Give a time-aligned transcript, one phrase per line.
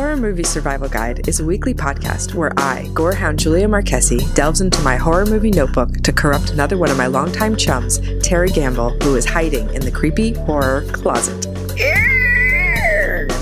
[0.00, 4.80] Horror Movie Survival Guide is a weekly podcast where I, gorehound Julia Marquesi, delves into
[4.80, 9.16] my horror movie notebook to corrupt another one of my longtime chums, Terry Gamble, who
[9.16, 11.49] is hiding in the creepy horror closet.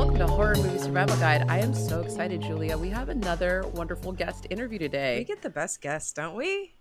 [0.00, 1.44] Welcome to Horror Movie Survival Guide.
[1.50, 2.78] I am so excited, Julia.
[2.78, 5.18] We have another wonderful guest interview today.
[5.18, 6.72] we get the best guests, don't we?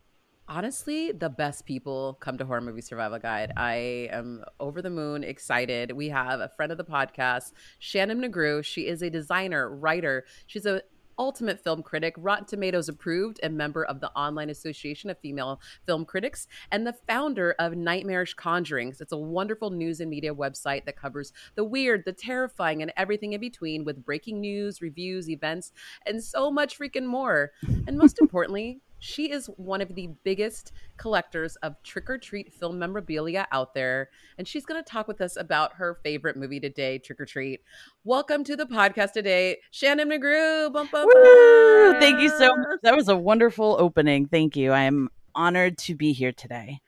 [0.47, 3.51] Honestly, the best people come to Horror Movie Survival Guide.
[3.57, 5.91] I am over the moon excited.
[5.91, 8.63] We have a friend of the podcast, Shannon McGrew.
[8.63, 10.23] She is a designer, writer.
[10.47, 10.81] She's a
[11.19, 16.05] ultimate film critic, Rotten Tomatoes approved, and member of the Online Association of Female Film
[16.05, 19.01] Critics, and the founder of Nightmarish Conjurings.
[19.01, 23.33] It's a wonderful news and media website that covers the weird, the terrifying, and everything
[23.33, 25.73] in between with breaking news, reviews, events,
[26.05, 27.51] and so much freaking more.
[27.85, 32.77] And most importantly, she is one of the biggest collectors of trick or treat film
[32.77, 34.09] memorabilia out there.
[34.37, 37.61] And she's going to talk with us about her favorite movie today, Trick or Treat.
[38.03, 40.71] Welcome to the podcast today, Shannon McGrew.
[40.71, 41.99] Bum, bum, Woo!
[41.99, 42.79] Thank you so much.
[42.83, 44.27] That was a wonderful opening.
[44.27, 44.71] Thank you.
[44.71, 46.81] I am honored to be here today.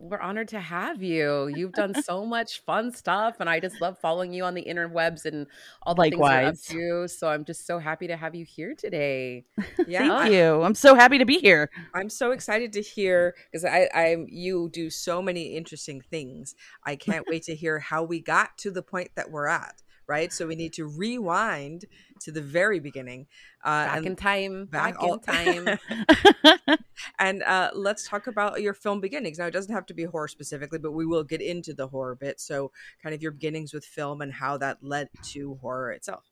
[0.00, 1.48] We're honored to have you.
[1.48, 5.24] You've done so much fun stuff, and I just love following you on the interwebs
[5.24, 5.46] and
[5.82, 6.62] all the Likewise.
[6.62, 7.14] things you're up to.
[7.14, 9.44] So I'm just so happy to have you here today.
[9.86, 10.62] Yeah, Thank you.
[10.62, 11.70] I'm so happy to be here.
[11.94, 16.54] I'm so excited to hear because I, I, you do so many interesting things.
[16.84, 19.82] I can't wait to hear how we got to the point that we're at.
[20.08, 21.84] Right, so we need to rewind
[22.20, 23.26] to the very beginning.
[23.62, 24.64] Uh, Back in time.
[24.64, 25.78] back Back, all- in time.
[27.18, 29.38] and uh, let's talk about your film beginnings.
[29.38, 32.14] Now, it doesn't have to be horror specifically, but we will get into the horror
[32.14, 32.40] bit.
[32.40, 32.72] So,
[33.02, 36.24] kind of your beginnings with film and how that led to horror itself.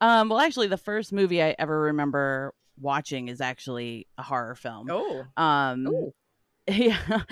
[0.00, 4.88] um, well, actually, the first movie I ever remember watching is actually a horror film.
[4.90, 6.14] Oh, Um, Ooh.
[6.68, 7.22] yeah.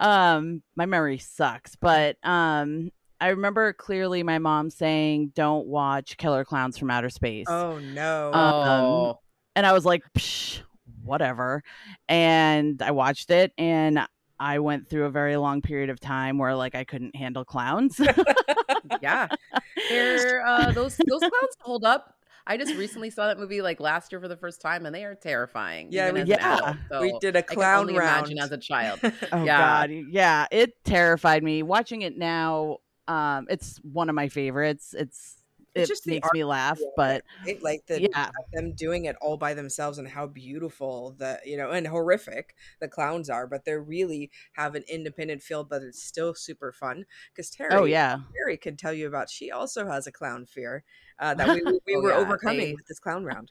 [0.00, 2.90] Um, my memory sucks, but um,
[3.20, 8.32] I remember clearly my mom saying, "Don't watch Killer Klowns from Outer Space." oh no!
[8.32, 9.20] Um, Oh.
[9.54, 10.60] and I was like, Psh,
[11.02, 11.62] whatever.
[12.08, 14.00] And I watched it, and
[14.38, 17.98] I went through a very long period of time where like I couldn't handle clowns.
[19.02, 19.28] yeah
[19.90, 22.14] they're uh those those clowns hold up
[22.46, 25.04] i just recently saw that movie like last year for the first time and they
[25.04, 26.54] are terrifying Yeah, we- yeah.
[26.56, 29.00] adult, so we did a I clown only round imagine as a child
[29.32, 29.58] oh Yeah.
[29.86, 31.62] God, yeah, it terrified me.
[31.62, 34.94] Watching it now, um, it's one of my favorites.
[34.96, 35.42] It's
[35.74, 39.16] It's it just makes me laugh, Yeah, but it, like the yeah, them doing it
[39.20, 43.64] all by themselves and how beautiful the you know and horrific the clowns are but
[43.64, 48.18] they really have an independent feel but it's still super fun because terry oh yeah,
[48.36, 50.84] terry can tell you about she also has a clown fear
[51.18, 53.50] uh, that we, we Oh, were yeah, overcoming they- with this clown round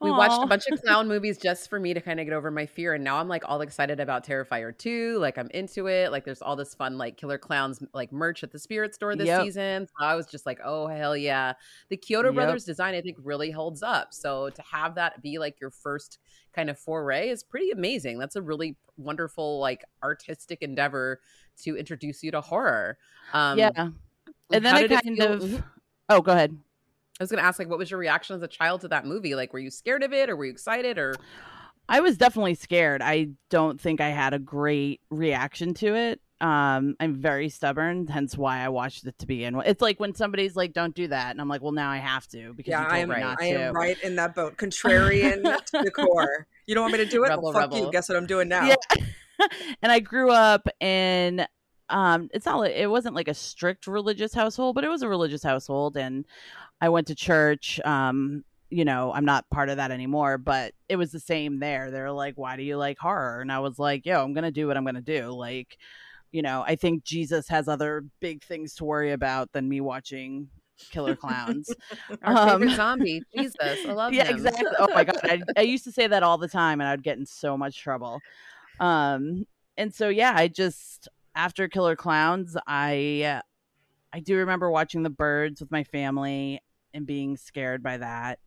[0.00, 2.50] we watched a bunch of clown movies just for me to kind of get over
[2.50, 6.10] my fear and now i'm like all excited about terrifier 2 like i'm into it
[6.10, 9.26] like there's all this fun like killer clowns like merch at the spirit store this
[9.26, 9.42] Yep.
[9.42, 11.52] season so i was just like oh hell yeah
[11.88, 12.34] the Chiodo Yep.
[12.34, 16.18] brothers design i think really holds up so to have that be like your first
[16.52, 21.20] kind of foray is pretty amazing that's a really wonderful like artistic endeavor
[21.62, 22.98] to introduce you to horror
[23.32, 23.70] um yeah.
[24.52, 25.42] And then I it kind feel- of.
[25.42, 25.64] Mhm.
[26.10, 26.56] Oh, go ahead.
[27.20, 29.34] I was gonna ask, like, what was your reaction as a child to that movie?
[29.34, 31.14] Like, were you scared of it, or were you excited, or
[31.88, 33.02] I was definitely scared.
[33.02, 36.20] I don't think I had a great reaction to it.
[36.40, 39.66] Um, I'm very stubborn, hence why I watched it to begin with.
[39.66, 42.26] It's like when somebody's like, "Don't do that," and I'm like, "Well, now I have
[42.28, 44.56] to because yeah you told i am not i to." am right in that boat
[44.56, 47.90] contrarian to the core you don't want me to do it Rebel, well fuck you
[47.92, 48.74] guess what i'm doing now Yeah.
[49.82, 51.46] and I grew up in
[51.90, 55.42] um it's not it wasn't like a strict religious household, but it was a religious
[55.42, 56.24] household and
[56.80, 57.80] I went to church.
[57.84, 61.90] Um, you know, I'm not part of that anymore, but it was the same there.
[61.90, 63.40] They're like, Why do you like horror?
[63.40, 65.30] And I was like, Yo, I'm gonna do what I'm gonna do.
[65.30, 65.78] Like,
[66.32, 70.48] you know, I think Jesus has other big things to worry about than me watching
[70.90, 71.76] killer clowns.
[72.22, 73.22] our Um, favorite zombie?
[73.36, 74.30] Jesus, I love yeah, him.
[74.30, 74.66] exactly.
[74.78, 77.18] Oh my god, I, I used to say that all the time, and I'd get
[77.18, 78.20] in so much trouble.
[78.80, 83.42] Um, and so yeah, I just after Killer Klowns, I
[84.12, 88.38] I do remember watching The Birds with my family and being scared by that.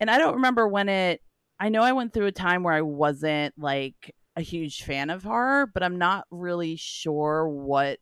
[0.00, 1.22] And I don't remember when it.
[1.60, 5.22] I know I went through a time where I wasn't like a huge fan of
[5.22, 7.98] horror, but I'm not really sure what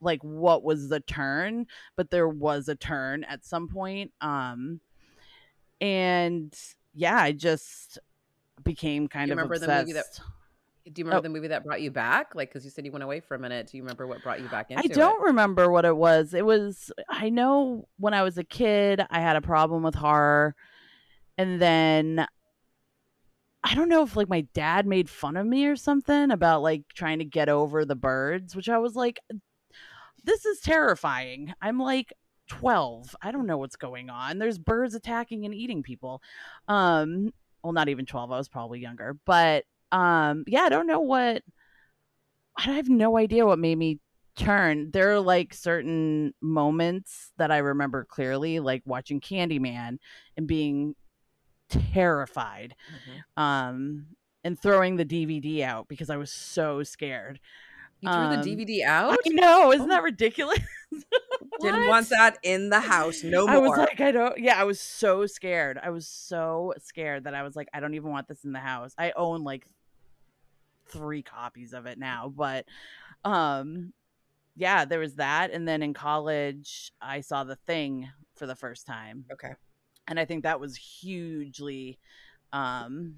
[0.00, 1.66] like what was the turn,
[1.96, 4.12] but there was a turn at some point.
[4.20, 4.80] Um
[5.80, 6.54] and
[6.94, 7.98] yeah, I just
[8.64, 10.20] became kind You of remember the movie that-
[10.84, 11.22] Do you remember Oh.
[11.22, 12.34] the movie that brought you back?
[12.34, 13.68] Like, because you said you went away for a minute.
[13.68, 15.26] Do you remember what brought you back into I don't it?
[15.26, 16.34] remember what it was.
[16.34, 20.54] It was I know when I was a kid I had a problem with horror
[21.38, 22.26] and then
[23.64, 26.82] I don't know if like my dad made fun of me or something about like
[26.94, 29.20] trying to get over the birds, which I was like
[30.24, 31.52] this is terrifying.
[31.60, 32.12] I'm like
[32.48, 33.16] 12.
[33.22, 34.38] I don't know what's going on.
[34.38, 36.20] There's birds attacking and eating people.
[36.66, 37.32] Um
[37.62, 38.32] well not even 12.
[38.32, 39.16] I was probably younger.
[39.24, 41.42] But um yeah, I don't know what
[42.58, 44.00] I have no idea what made me
[44.36, 44.90] turn.
[44.92, 49.98] There are like certain moments that I remember clearly, like watching Candyman
[50.36, 50.94] and being
[51.68, 53.42] terrified, Mhm.
[53.42, 54.06] um,
[54.44, 57.40] and throwing the DVD out because I was so scared.
[58.00, 59.16] You threw Um, the DVD out?
[59.24, 59.94] I know, isn't Oh.
[59.94, 60.58] that ridiculous?
[61.60, 63.22] Didn't want that in the house.
[63.22, 63.54] No more.
[63.54, 64.36] I was like, I don't.
[64.38, 65.78] Yeah, I was so scared.
[65.82, 68.58] I was so scared that I was like, I don't even want this in the
[68.58, 68.92] house.
[68.98, 69.66] I own like
[70.86, 72.66] three copies of it now, but
[73.24, 73.92] um,
[74.56, 78.86] yeah, there was that, and then in college, I saw The Thing for the first
[78.86, 79.52] time, okay.
[80.08, 81.98] and I think that was hugely.
[82.52, 83.16] Um,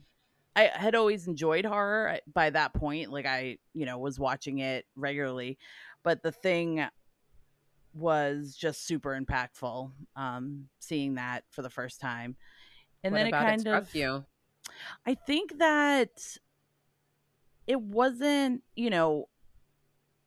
[0.57, 3.11] I had always enjoyed horror by that point.
[3.11, 5.59] Like I, you know, was watching it regularly,
[6.03, 6.87] but The Thing
[7.95, 9.91] was just super impactful.
[10.17, 12.37] Um, seeing that for the first time,
[13.03, 13.95] and what then it kind struck of.
[13.95, 14.25] you?
[15.07, 16.39] I think that
[17.67, 19.29] it wasn't, you know,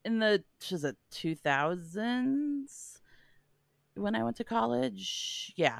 [0.05, 2.99] in the was it two thousands
[3.95, 5.51] when I went to college.
[5.55, 5.79] Yeah.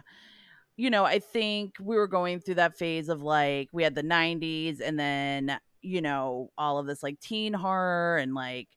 [0.75, 4.04] You know, I think we were going through that phase of like we had the
[4.04, 8.68] nineties and then, you know, all of this like teen horror and like,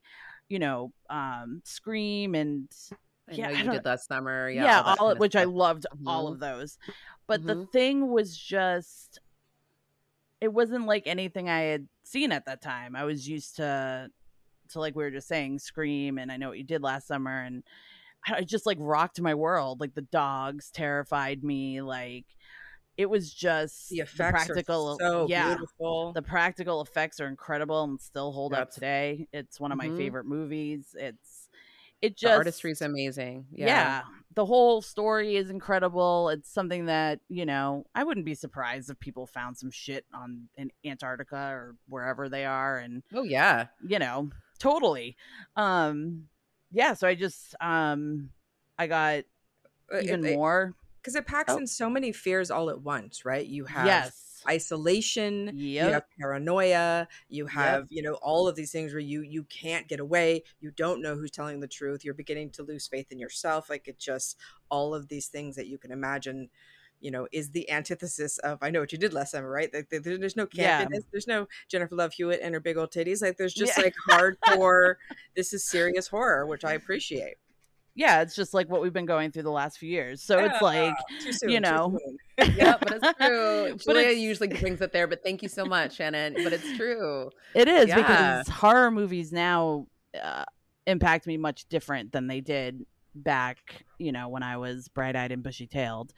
[0.49, 2.69] you know, um Scream and
[3.29, 4.49] I Yeah, know I you don't- did that summer.
[4.49, 6.33] Yeah, yeah, all all, of which I loved all Mhm.
[6.33, 6.77] of those.
[7.27, 7.71] But the Mhm.
[7.71, 9.19] thing was just
[10.39, 12.95] it wasn't like anything I had seen at that time.
[12.95, 14.09] I was used to
[14.69, 17.41] to like we were just saying Scream and I know what you did last summer
[17.41, 17.63] and
[18.27, 19.79] I just like rocked my world.
[19.81, 22.25] Like the dogs terrified me like
[22.97, 26.11] it was just The effects practical so yeah beautiful.
[26.13, 29.27] the practical effects are incredible and still hold up today.
[29.33, 29.97] It's one of my Mhm.
[29.97, 30.95] favorite movies.
[30.99, 31.40] It's
[32.01, 33.45] it The just artistry is amazing.
[33.51, 33.65] Yeah.
[33.67, 34.01] yeah.
[34.35, 38.99] the whole story is incredible it's something that you know i wouldn't be surprised if
[38.99, 43.67] people found some shit on in antarctica or wherever they are and Oh yeah.
[43.85, 45.17] you know totally
[45.55, 46.27] um
[46.71, 48.29] yeah so i just um
[48.77, 49.23] i got
[50.01, 51.57] even more because it packs Oh.
[51.57, 53.45] in so many fears all at once, right?
[53.45, 55.51] You have yes isolation,
[55.87, 59.87] you have paranoia, you have you know all of these things where you you can't
[59.87, 63.19] get away, you don't know who's telling the truth, you're beginning to lose faith in
[63.19, 63.69] yourself.
[63.69, 64.37] Like it just
[64.69, 66.49] all of these things that you can imagine.
[67.03, 69.73] You know, is the antithesis of I know what you did last summer, right?
[69.73, 70.85] Like there's no Yeah.
[70.85, 73.23] campiness, there's no Jennifer Love Hewitt and her big old titties.
[73.23, 73.85] Like there's just Yeah.
[73.85, 74.97] like hardcore.
[75.35, 77.37] this is serious horror, which I appreciate.
[77.95, 80.61] Yeah it's just like what we've been going through the last few years so it's
[80.61, 80.93] like
[81.31, 81.97] soon, you know.
[82.55, 83.77] Yeah, but it's true.
[83.85, 86.33] But Julia usually brings it there, but thank you so much, Shannon.
[86.43, 87.29] But it's true.
[87.53, 87.97] It is Yeah.
[87.97, 89.85] because horror movies now
[90.19, 90.45] uh,
[90.87, 92.83] impact me much different than they did
[93.13, 96.13] back, you know, when I was bright-eyed and bushy-tailed.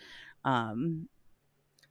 [0.45, 1.09] Um,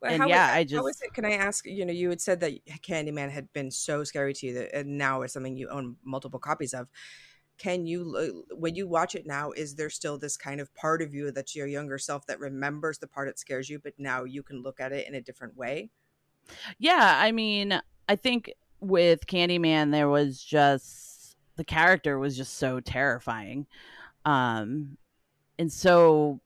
[0.00, 1.12] Well, And yeah, I just- it?
[1.12, 1.66] Can I ask?
[1.66, 2.52] You know, you had said that
[2.82, 6.40] Candyman had been so scary to you that, and now it's something you own multiple
[6.40, 6.88] copies of.
[7.62, 11.14] Can you, when you watch it now, is there still this kind of part of
[11.14, 14.42] you that's your younger self that remembers the part that scares you, but now you
[14.42, 15.90] can look at it in a different way?
[16.78, 22.80] yeah, I mean, I think with Candyman there was just the character was just so
[22.80, 23.66] terrifying.
[24.24, 24.96] Um,
[25.58, 26.40] and so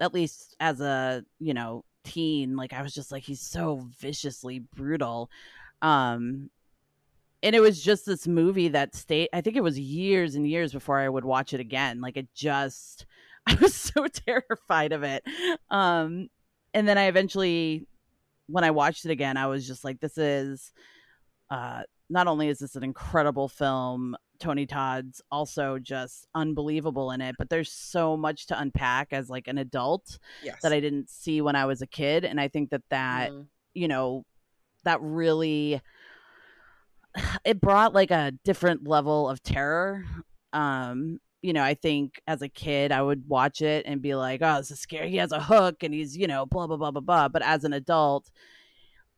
[0.00, 4.60] at least as a, you know, teen, like I was just like he's so viciously
[4.60, 5.30] brutal.
[5.82, 6.50] Um
[7.42, 10.72] and it was just this movie that stayed i think it was years and years
[10.72, 13.06] before i would watch it again like it just
[13.46, 15.22] i was so terrified of it
[15.70, 16.28] um
[16.74, 17.86] and then i eventually
[18.46, 20.72] when i watched it again i was just like this is
[21.50, 27.34] uh not only is this an incredible film tony todd's also just unbelievable in it
[27.38, 30.56] but there's so much to unpack as like an adult Yes.
[30.62, 33.46] that i didn't see when i was a kid and i think that that Mm.
[33.74, 34.24] you know
[34.84, 35.80] that really
[37.44, 40.04] it brought like a different level of terror.
[40.52, 44.40] Um you know i think as a kid i would watch it and be like
[44.42, 45.08] oh this is scary.
[45.10, 47.28] He has a hook and he's you know blah blah blah blah blah.
[47.28, 48.28] But as an adult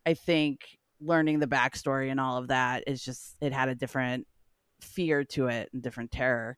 [0.05, 4.27] i think learning the backstory and all of that is just it had a different
[4.81, 6.57] fear to it and different terror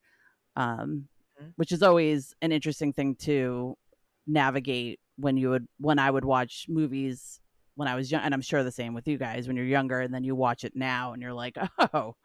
[0.58, 1.08] um,
[1.42, 1.54] Mhm.
[1.56, 3.76] which is always an interesting thing to
[4.28, 7.40] navigate when you would when I would watch movies
[7.76, 10.00] when I was young, and I'm sure the same with you guys when you're younger,
[10.00, 11.58] and then you watch it now, and you're like,
[11.94, 12.16] oh.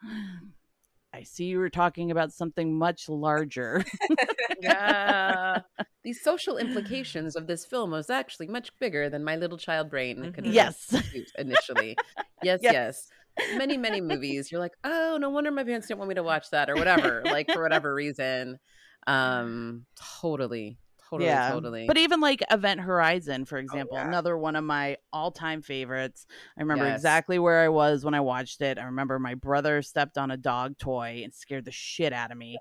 [1.11, 3.83] I see you were talking about something much larger.
[4.61, 5.61] yeah.
[6.03, 10.31] The social implications of this film was actually much bigger than my little child brain
[10.33, 10.53] could Mhm.
[10.53, 10.93] Yes.
[11.37, 11.97] initially.
[12.43, 13.09] Yes, Yes.
[13.39, 13.57] yes.
[13.57, 14.51] Many, many movies.
[14.51, 17.21] You're like, oh, no wonder my parents didn't want me to watch that or whatever,
[17.25, 18.59] like for whatever reason.
[19.07, 19.85] Um,
[20.21, 20.77] totally,
[21.09, 21.87] totally, totally.
[21.87, 24.07] But even like Event Horizon, for example, yeah.
[24.07, 26.25] another one of my all time favorites.
[26.57, 26.97] I remember Yes.
[26.97, 28.77] exactly where I was when I watched it.
[28.77, 32.37] I remember my brother stepped on a dog toy and scared the shit out of
[32.37, 32.57] me.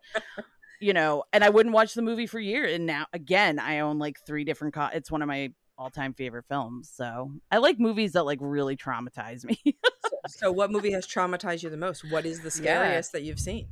[0.80, 2.74] you know, and I wouldn't watch the movie for years.
[2.74, 4.74] And now, again, I own like three different.
[4.74, 6.90] Co- it's one of my all time favorite films.
[6.92, 9.58] So I like movies that like really traumatize me.
[10.26, 12.04] So, what movie has traumatized you the most?
[12.10, 12.74] What is the Yeah.
[12.80, 13.68] scariest that you've seen?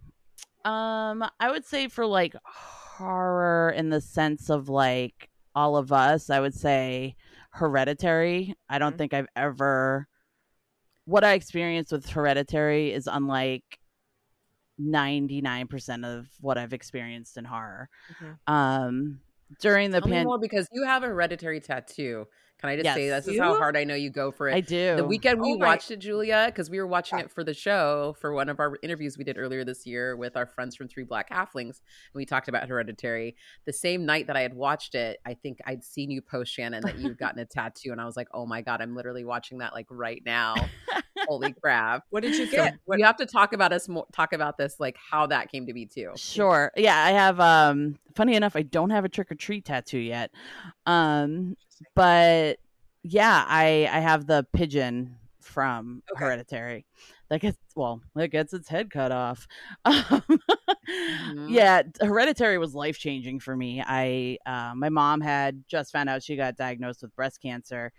[0.64, 2.35] Um, I would say for like
[3.00, 7.16] horror in the sense of like all of us, I would say
[7.50, 8.54] Hereditary.
[8.68, 8.98] I don't Mhm.
[8.98, 10.08] think I've ever
[11.04, 13.78] what I experienced with Hereditary is unlike
[14.78, 17.88] 99% of what I've experienced in horror.
[18.20, 18.38] Mhm.
[18.46, 19.20] Um
[19.60, 22.26] during the Tell me pan more because you have a hereditary tattoo.
[22.58, 23.26] Can I just say Yes.
[23.26, 24.54] this is how hard I know you go for it?
[24.54, 24.96] I do.
[24.96, 28.16] The weekend we Oh watched it, Julia, because we were watching it for the show
[28.18, 31.04] for one of our interviews we did earlier this year with our friends from Three
[31.04, 31.80] Black Halflings.
[31.80, 33.36] And we talked about Hereditary.
[33.66, 36.82] The same night that I had watched it, I think I'd seen you post Shannon
[36.84, 39.58] that you'd gotten a tattoo, and I was like, "Oh my god, I'm literally watching
[39.58, 40.54] that like right now."
[41.26, 42.04] Holy crap!
[42.11, 42.75] What did you So get?
[42.85, 44.06] What, we have to talk about us more.
[44.12, 46.14] Talk about this, like how that came to be too.
[46.16, 46.73] Sure.
[46.76, 50.30] Yeah, I have um funny enough, I don't have a trick or treat tattoo yet.
[50.87, 51.56] Um
[51.95, 52.59] but
[53.02, 56.25] yeah, I I have the pigeon from Okay.
[56.25, 56.87] Hereditary.
[57.28, 59.47] That gets well, it gets its head cut off.
[59.85, 60.23] Um,
[60.88, 61.49] Mhm.
[61.49, 63.83] Yeah, Hereditary was life changing for me.
[63.85, 67.92] I uh, my mom had just found out she got diagnosed with breast cancer,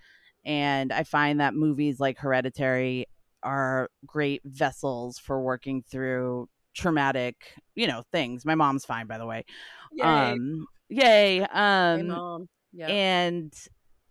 [0.46, 3.08] and I find that movies like Hereditary
[3.48, 8.46] are great vessels for working through traumatic, you know, things.
[8.46, 9.46] My mom's fine, by the way.
[9.94, 10.34] Yay.
[10.34, 11.40] Um, yay.
[11.40, 12.50] Hey, Um, mom.
[12.74, 12.88] Yeah.
[12.90, 13.54] and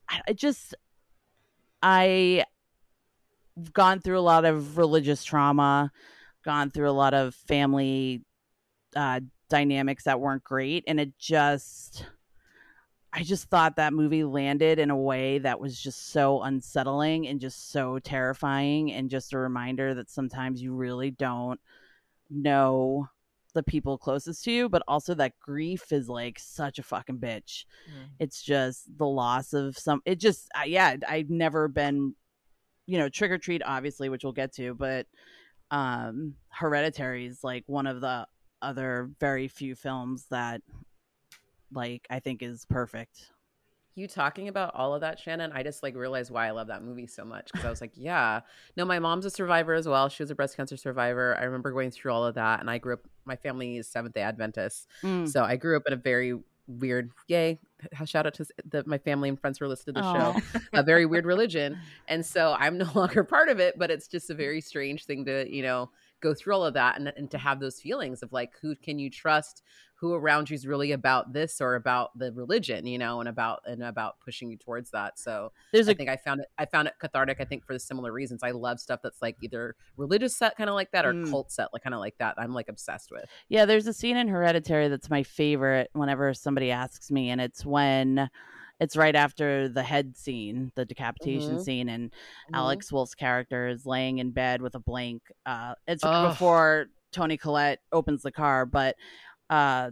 [0.08, 0.74] I just
[1.82, 2.44] I
[3.56, 5.92] have gone through a lot of religious trauma,
[6.44, 8.22] gone through a lot of family
[8.94, 12.06] uh, dynamics that weren't great, and it just
[13.16, 17.40] I just thought that movie landed in a way that was just so unsettling and
[17.40, 21.58] just so terrifying, and just a reminder that sometimes you really don't
[22.28, 23.08] know
[23.54, 27.64] the people closest to you, but also that grief is like such a fucking bitch
[27.88, 28.08] Mm.
[28.18, 32.14] it's just the loss of some it just I, yeah i've never been
[32.86, 35.06] you know trick or treat obviously which we'll get to but
[35.70, 38.26] um hereditary is like one of the
[38.60, 40.60] other very few films that
[41.72, 43.30] like i think is perfect
[43.96, 46.84] you talking about all of that, Shannon, I just like realized why I love that
[46.84, 47.50] movie so much.
[47.52, 48.40] Cause I was like, yeah,
[48.76, 50.10] no, my mom's a survivor as well.
[50.10, 51.34] She was a breast cancer survivor.
[51.40, 52.60] I remember going through all of that.
[52.60, 54.86] And I grew up, my family is Seventh day Adventist.
[55.02, 55.26] Mm.
[55.26, 56.34] So I grew up in a very
[56.66, 57.58] weird, yay,
[58.04, 60.82] shout out to the, my family and friends who are listening to the show, a
[60.82, 61.78] very weird religion.
[62.06, 65.24] And so I'm no longer part of it, but it's just a very strange thing
[65.24, 68.32] to, you know, go through all of that and, and to have those feelings of
[68.32, 69.62] like, who can you trust?
[69.98, 73.62] Who around you is really about this or about the religion, you know, and about
[73.64, 75.18] and about pushing you towards that.
[75.18, 76.48] So there's I a think I found it.
[76.58, 77.38] I found it cathartic.
[77.40, 78.42] I think for the similar reasons.
[78.42, 81.30] I love stuff that's like either religious set kind of like that or Mm.
[81.30, 82.34] cult set like kind of like that.
[82.36, 83.24] I'm like obsessed with.
[83.48, 87.64] Yeah, there's a scene in Hereditary that's my favorite whenever somebody asks me, and it's
[87.64, 88.28] when
[88.78, 91.62] it's right after the head scene, the decapitation Mhm.
[91.64, 92.54] scene, and Mm-hmm.
[92.56, 95.22] Alex Wolff's character is laying in bed with a blank.
[95.46, 96.28] Uh, it's Ugh.
[96.32, 98.96] before Toni Collette opens the car, but
[99.50, 99.90] uh,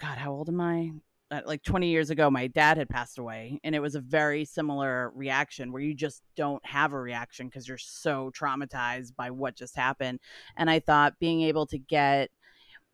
[0.00, 0.92] God, how old am I?
[1.30, 4.44] Uh, like 20 years ago, my dad had passed away, and it was a very
[4.44, 9.56] similar reaction where you just don't have a reaction because you're so traumatized by what
[9.56, 10.20] just happened.
[10.56, 12.30] And I thought being able to get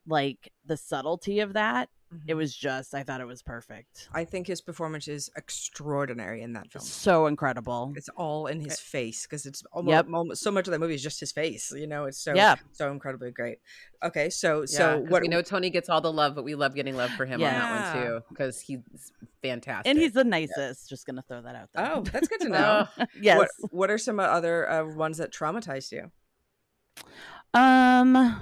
[0.06, 1.90] like the subtlety of that,
[2.26, 2.36] it Mhm.
[2.36, 4.08] was just, I thought it was perfect.
[4.12, 6.84] I think his performance is extraordinary in that film.
[6.84, 7.92] So incredible.
[7.96, 10.06] It's all in his face because it's almost, Yep.
[10.12, 11.72] almost so much of that movie is just his face.
[11.72, 12.56] You know, it's so Yeah.
[12.72, 13.58] so incredibly great.
[14.02, 16.74] Okay, so Yeah, so what we know Toni gets all the love, but we love
[16.74, 18.80] getting love for him on that one too because he's
[19.42, 19.88] fantastic.
[19.90, 20.88] And he's the nicest.
[20.88, 21.92] Just going to throw that out there.
[21.92, 22.88] Oh, that's good to know.
[22.98, 23.38] Oh, yes.
[23.38, 26.10] What What are some other uh, ones that traumatized you?
[27.54, 28.40] Um,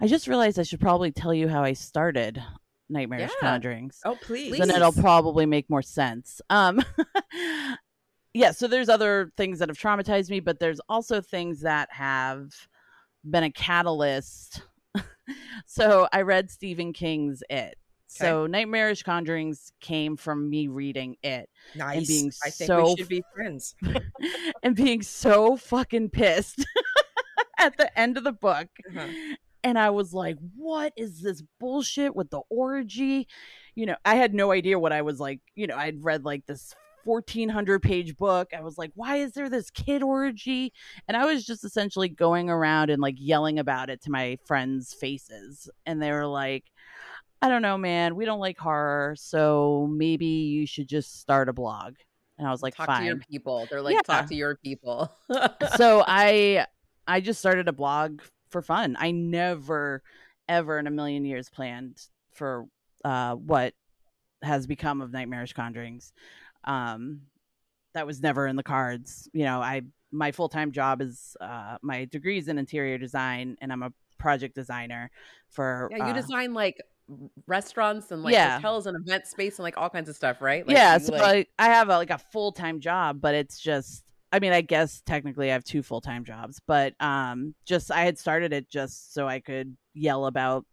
[0.00, 2.42] I just realized I should probably tell you how I started
[2.88, 3.58] Nightmarish Yeah.
[3.58, 3.98] Conjurings.
[4.04, 4.58] Oh, please.
[4.58, 6.40] Then it'll probably make more sense.
[6.50, 6.82] Um,
[8.34, 8.50] yeah.
[8.50, 12.52] So there's other things that have traumatized me, but there's also things that have
[13.28, 14.62] been a catalyst
[15.66, 17.76] so I read Stephen King's It.
[18.12, 21.96] So Nightmarish Conjurings came from me reading it Nice.
[21.98, 23.76] and being I think so we should be friends.
[24.64, 26.66] and being so fucking pissed
[27.58, 28.66] at the end of the book.
[28.90, 29.06] Uh-huh.
[29.62, 33.28] And I was like, what is this bullshit with the orgy?
[33.74, 35.40] You know, I had no idea what I was like.
[35.54, 36.74] You know, I'd read like this
[37.04, 38.50] 1400 page book.
[38.56, 40.72] I was like, why is there this kid orgy?
[41.08, 44.94] And I was just essentially going around and like yelling about it to my friends'
[44.94, 45.68] faces.
[45.86, 46.64] And they were like,
[47.42, 48.16] I don't know, man.
[48.16, 49.14] We don't like horror.
[49.16, 51.94] So maybe you should just start a blog.
[52.38, 53.66] And I was like, talk fine to your people.
[53.70, 54.02] They're like, Yeah.
[54.02, 55.10] talk to your people.
[55.76, 56.66] so I
[57.06, 58.96] I just started a blog for fun.
[58.98, 60.02] I never
[60.48, 62.00] ever in a million years planned
[62.32, 62.66] for
[63.04, 63.74] uh what
[64.42, 66.12] has become of Nightmarish Conjurings.
[66.64, 67.22] Um
[67.94, 69.28] that was never in the cards.
[69.32, 73.72] You know, I my full-time job is uh my degree is in interior design and
[73.72, 75.10] I'm a project designer
[75.48, 76.82] for yeah, you uh, design like
[77.46, 78.56] restaurants and like Yeah.
[78.56, 80.66] hotels and event space and like all kinds of stuff, right?
[80.66, 83.34] Like, yeah, you, so like- I, I have a, like a full time job, but
[83.34, 87.54] it's just I mean, I guess technically I have two full time jobs, but um,
[87.66, 90.66] just I had started it just so I could yell about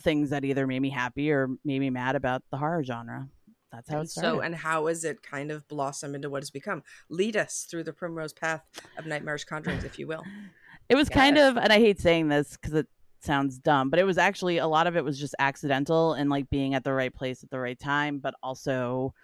[0.00, 3.28] things that either made me happy or made me mad about the horror genre.
[3.72, 4.30] That's how And it started.
[4.30, 6.82] so, and how has it kind of blossomed into what has become?
[7.10, 8.62] Lead us through the primrose path
[8.96, 10.26] of nightmarish conjurings, if you will.
[10.88, 11.48] it was kind Yes.
[11.48, 12.86] of, and I hate saying this because it
[13.20, 16.48] sounds dumb, but it was actually a lot of it was just accidental and like
[16.50, 19.14] being at the right place at the right time, but also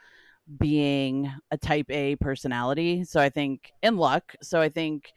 [0.58, 3.04] being a type A personality.
[3.04, 4.34] So I think in luck.
[4.42, 5.12] So I think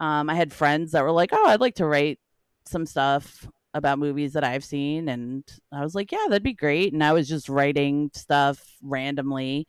[0.00, 2.18] um, I had friends that were like, "Oh, I'd like to write
[2.66, 6.92] some stuff about movies that I've seen," and I was like, "Yeah, that'd be great."
[6.92, 9.66] And I was just writing stuff randomly.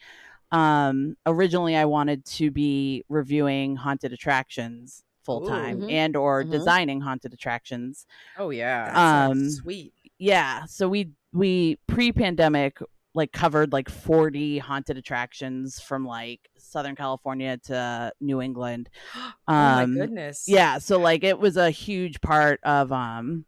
[0.51, 5.85] Um, originally, I wanted to be reviewing haunted attractions full time Ooh.
[5.87, 5.91] Mhm.
[5.91, 6.51] and or Mhm.
[6.51, 8.05] designing haunted attractions
[8.37, 8.91] oh yeah.
[9.29, 9.93] Um, sweet.
[10.19, 12.79] yeah so we we pre-pandemic
[13.13, 19.83] like covered like 40 haunted attractions from like southern california to new england oh my
[19.83, 20.45] um, goodness.
[20.47, 23.45] yeah so like it was a huge part of um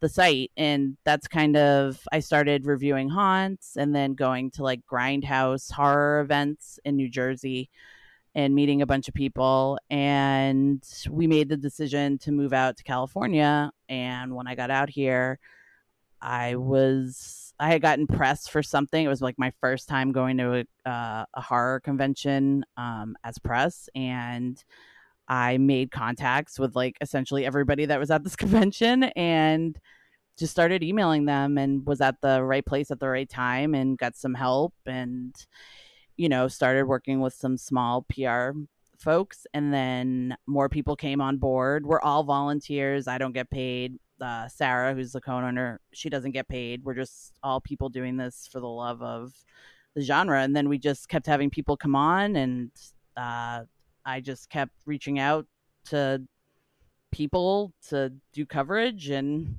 [0.00, 4.80] the site and that's kind of i started reviewing haunts and then going to like
[4.90, 7.68] grindhouse horror events in new jersey
[8.34, 12.84] and meeting a bunch of people and we made the decision to move out to
[12.84, 15.40] california and when i got out here
[16.22, 20.36] i was i had gotten press for something it was like my first time going
[20.36, 24.64] to a, uh, a horror convention um, as press and
[25.28, 29.78] I made contacts with like essentially everybody that was at this convention and
[30.38, 33.98] just started emailing them and was at the right place at the right time and
[33.98, 35.34] got some help and
[36.16, 38.50] you know started working with some small PR
[38.98, 41.84] folks and then more people came on board.
[41.86, 43.06] We're all volunteers.
[43.06, 43.98] I don't get paid.
[44.20, 46.84] Uh, Sarah, who's the co-owner, she doesn't get paid.
[46.84, 49.32] We're just all people doing this for the love of
[49.94, 50.42] the genre.
[50.42, 52.70] And then we just kept having people come on and
[53.16, 53.62] uh,
[54.04, 55.46] I just kept reaching out
[55.86, 56.22] to
[57.10, 59.58] people to do coverage and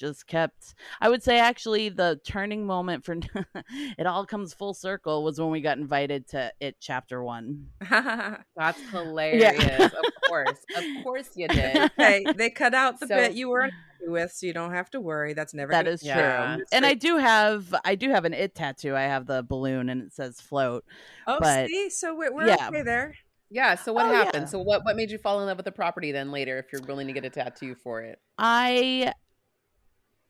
[0.00, 3.14] just kept I would say actually the turning moment for
[3.98, 7.66] it all comes full circle was when we got invited to it chapter 1.
[7.90, 9.92] That's hilarious.
[9.92, 9.92] Of
[10.28, 10.58] course.
[10.76, 11.90] Of course you did.
[11.96, 13.74] hey, they cut out the So- bit you weren't
[14.06, 15.34] with, so you don't have to worry.
[15.34, 16.54] That's never That gonna- is Yeah.
[16.56, 16.64] true.
[16.72, 18.96] And I do have I do have an it tattoo.
[18.96, 20.84] I have the balloon and it says float.
[21.26, 22.68] Oh, but- see, so we're, we're yeah.
[22.68, 23.14] okay there.
[23.50, 23.74] Yeah.
[23.74, 24.24] So what Oh, yeah.
[24.24, 24.48] happened?
[24.48, 26.82] So what what made you fall in love with the property then later if you're
[26.86, 28.18] willing to get a tattoo for it?
[28.38, 29.12] I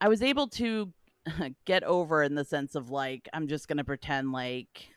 [0.00, 0.92] I was able to
[1.66, 4.88] get over in the sense of like I'm just gonna pretend like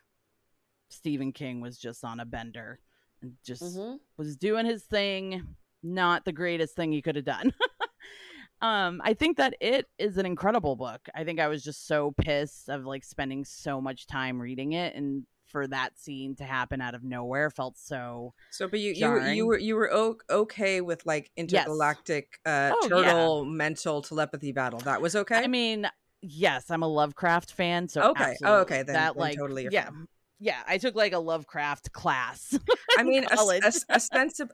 [0.89, 2.79] Stephen King was just on a bender
[3.21, 3.99] and just Mhm.
[4.17, 5.55] was doing his thing.
[5.81, 7.53] Not the greatest thing he could have done.
[8.61, 11.01] um, I think that it is an incredible book.
[11.13, 14.95] I think I was just so pissed of like spending so much time reading it
[14.95, 19.07] and for that scene to happen out of nowhere felt so So, but you you
[19.07, 22.89] were, you were you were o- okay with like intergalactic uh, Oh, yeah.
[22.89, 24.79] turtle mental telepathy battle.
[24.79, 25.35] That was okay.
[25.37, 25.87] I mean,
[26.21, 28.35] yes, I'm a Lovecraft fan, so Okay.
[28.43, 30.07] Oh, okay, then- that then like totally yeah, fine.
[30.39, 30.63] yeah.
[30.67, 32.57] I took like a Lovecraft class.
[32.97, 33.63] I mean, os- college.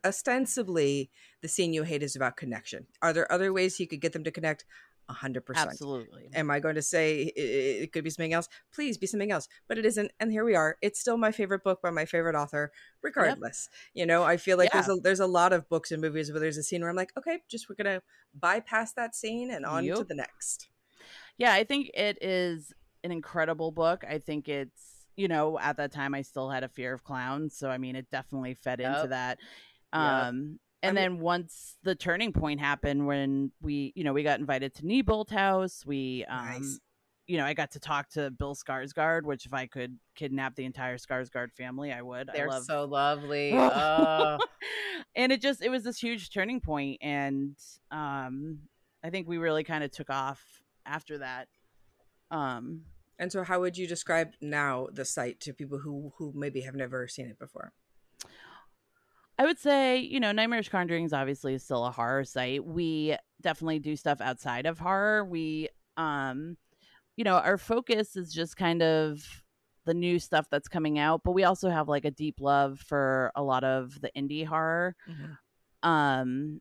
[0.06, 1.10] ostensibly,
[1.42, 2.88] the scene you hate is about connection.
[3.02, 4.66] Are there other ways you could get them to connect?
[5.10, 5.72] A hundred percent.
[5.72, 6.30] absolutely.
[6.36, 8.48] Am I going to say i- i- it could be something else?
[8.72, 10.12] Please be something else, but it isn't.
[10.20, 10.78] And here we are.
[10.84, 13.70] It's still my favorite book by my favorite author, regardless.
[13.96, 16.40] You know, I feel like there's a there's a lot of books and movies where
[16.40, 18.02] there's a scene where I'm like, okay, just we're gonna
[18.36, 20.70] bypass that scene and on to the next.
[21.38, 22.72] Yeah, I think it is
[23.04, 24.04] an incredible book.
[24.08, 27.58] I think it's you know at that time I still had a fear of clowns,
[27.58, 29.10] so I mean it definitely fed into Yep.
[29.10, 29.38] that.
[29.92, 30.02] Yep.
[30.04, 34.40] Um, and I'm- then once the turning point happened when we you know we got
[34.40, 36.80] invited to Neibolt house we um Nice.
[37.28, 40.66] you know i got to talk to bill skarsgård which if i could kidnap the
[40.66, 43.52] entire skarsgård family i would They're i love so lovely.
[43.54, 44.38] Oh.
[45.16, 47.56] and it just it was this huge turning point and
[47.92, 48.60] um
[49.04, 50.42] i think we really kind of took off
[50.86, 51.48] after that
[52.32, 52.84] um
[53.20, 56.76] And so, how would you describe now the site to people who who maybe have
[56.76, 57.74] never seen it before?
[59.40, 62.66] I would say, you know, Nightmarish Conjurings obviously is still a horror site.
[62.66, 65.24] We definitely do stuff outside of horror.
[65.24, 66.58] We um
[67.16, 69.26] you know, our focus is just kind of
[69.86, 73.32] the new stuff that's coming out, but we also have like a deep love for
[73.34, 74.94] a lot of the indie horror.
[75.84, 76.60] Um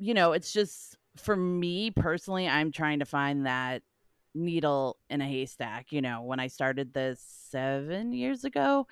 [0.00, 3.82] you know, it's just for me personally, I'm trying to find that
[4.34, 5.92] needle in a haystack.
[5.92, 8.88] You know, when I started this seven years ago,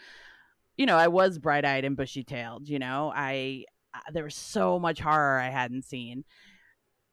[0.78, 2.68] you know, I was bright eyed and bushy tailed.
[2.68, 6.24] You know, I uh, there was so much horror I hadn't seen.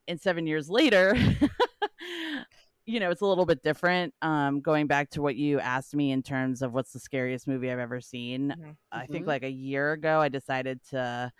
[0.08, 1.14] And seven years later,
[2.86, 4.14] you know, it's a little bit different.
[4.22, 7.70] Um, going back to what you asked me in terms of what's the scariest movie
[7.70, 8.76] I've ever seen, Mhm.
[8.92, 9.28] I think Mhm.
[9.28, 11.32] like a year ago, I decided to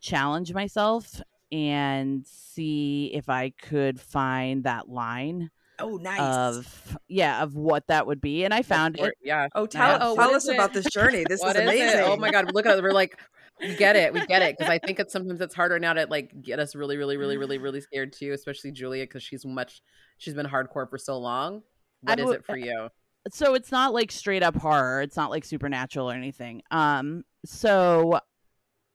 [0.00, 1.20] challenge myself
[1.52, 6.20] and see if I could find that line Oh, nice.
[6.20, 9.14] of yeah of what that would be, and I found it.
[9.22, 9.48] Yeah.
[9.54, 10.54] oh, tell, Oh, tell us it?
[10.54, 11.24] about this journey.
[11.28, 11.98] This What is is amazing.
[12.00, 12.04] it?
[12.06, 12.52] Oh my god!
[12.54, 12.82] Look at it.
[12.82, 13.18] We're like,
[13.60, 14.12] we get it.
[14.12, 14.56] We get it.
[14.58, 17.36] Because I think it's sometimes it's harder now to like get us really, really, really,
[17.36, 18.32] really, really scared too.
[18.32, 19.82] Especially Julia, because she's much.
[20.18, 21.62] She's been hardcore for so long.
[22.02, 22.88] What I is would- it for you?
[23.32, 25.00] So it's not like straight up horror.
[25.00, 26.60] It's not like supernatural or anything.
[26.70, 28.20] Um, so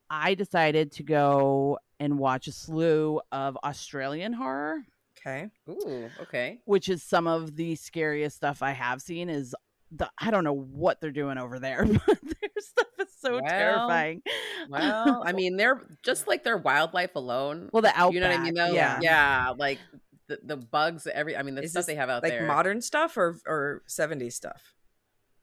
[0.10, 4.82] I decided to go and watch a slew of Australian horror.
[5.20, 5.48] Okay.
[5.70, 6.10] Ooh.
[6.22, 6.60] Okay.
[6.66, 9.54] which is some of the scariest stuff I have seen is
[9.92, 13.42] the I don't know what they're doing over there, but their stuff is so Well,
[13.50, 14.22] terrifying.
[14.70, 17.70] Well, I mean, they're just like their wildlife alone.
[17.74, 18.54] well, the outback, you know what I mean?
[18.54, 18.72] Though.
[18.74, 19.00] yeah.
[19.02, 19.54] Yeah.
[19.58, 19.80] Like
[20.28, 21.08] the, the bugs.
[21.08, 21.36] Every.
[21.36, 22.42] I mean, the Is stuff they have out like there.
[22.42, 24.76] Like modern stuff or or 70s stuff?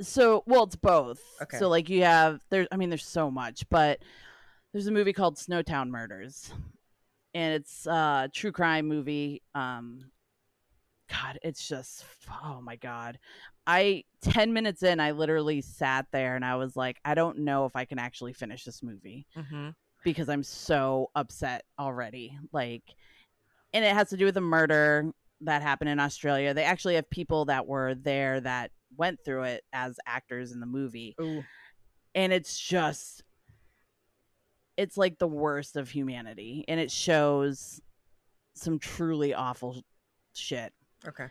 [0.00, 1.20] So, well, it's both.
[1.42, 1.58] Okay.
[1.58, 3.98] So, like, you have there's, I mean, there's so much, but
[4.72, 6.52] there's a movie called Snowtown Murders,
[7.36, 9.42] and it's a true crime movie.
[9.54, 10.10] Um,
[11.10, 12.04] God, it's just
[12.42, 13.18] oh my god.
[13.66, 17.66] I 10 minutes in, I literally sat there and I was like, I don't know
[17.66, 19.26] if I can actually finish this movie.
[19.36, 19.68] Mm-hmm.
[20.02, 22.38] because I'm so upset already.
[22.52, 22.84] Like,
[23.74, 26.54] and it has to do with a murder that happened in Australia.
[26.54, 30.66] They actually have people that were there that went through it as actors in the
[30.66, 31.14] movie.
[31.20, 31.44] Ooh.
[32.14, 33.24] And it's just,
[34.76, 36.64] it's like the worst of humanity.
[36.68, 37.80] And it shows
[38.54, 39.82] some truly awful
[40.34, 40.72] shit.
[41.06, 41.26] Okay.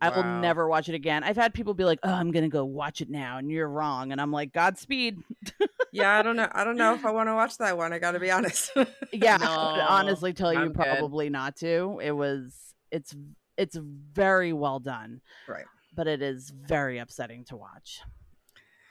[0.00, 0.40] I will Wow.
[0.40, 1.24] never watch it again.
[1.24, 4.12] I've had people be like, "Oh, I'm gonna go watch it now," and you're wrong.
[4.12, 5.18] And I'm like, "Godspeed."
[5.92, 6.48] Yeah, I don't know.
[6.52, 7.90] I don't know if I want to watch that one.
[7.94, 8.70] I got to be honest.
[9.12, 10.74] Yeah, I would honestly tell you I'm good.
[10.84, 11.98] probably not to.
[12.02, 13.14] It was it's
[13.56, 15.22] it's very well done.
[15.48, 15.64] Right.
[15.94, 18.02] But it is very upsetting to watch.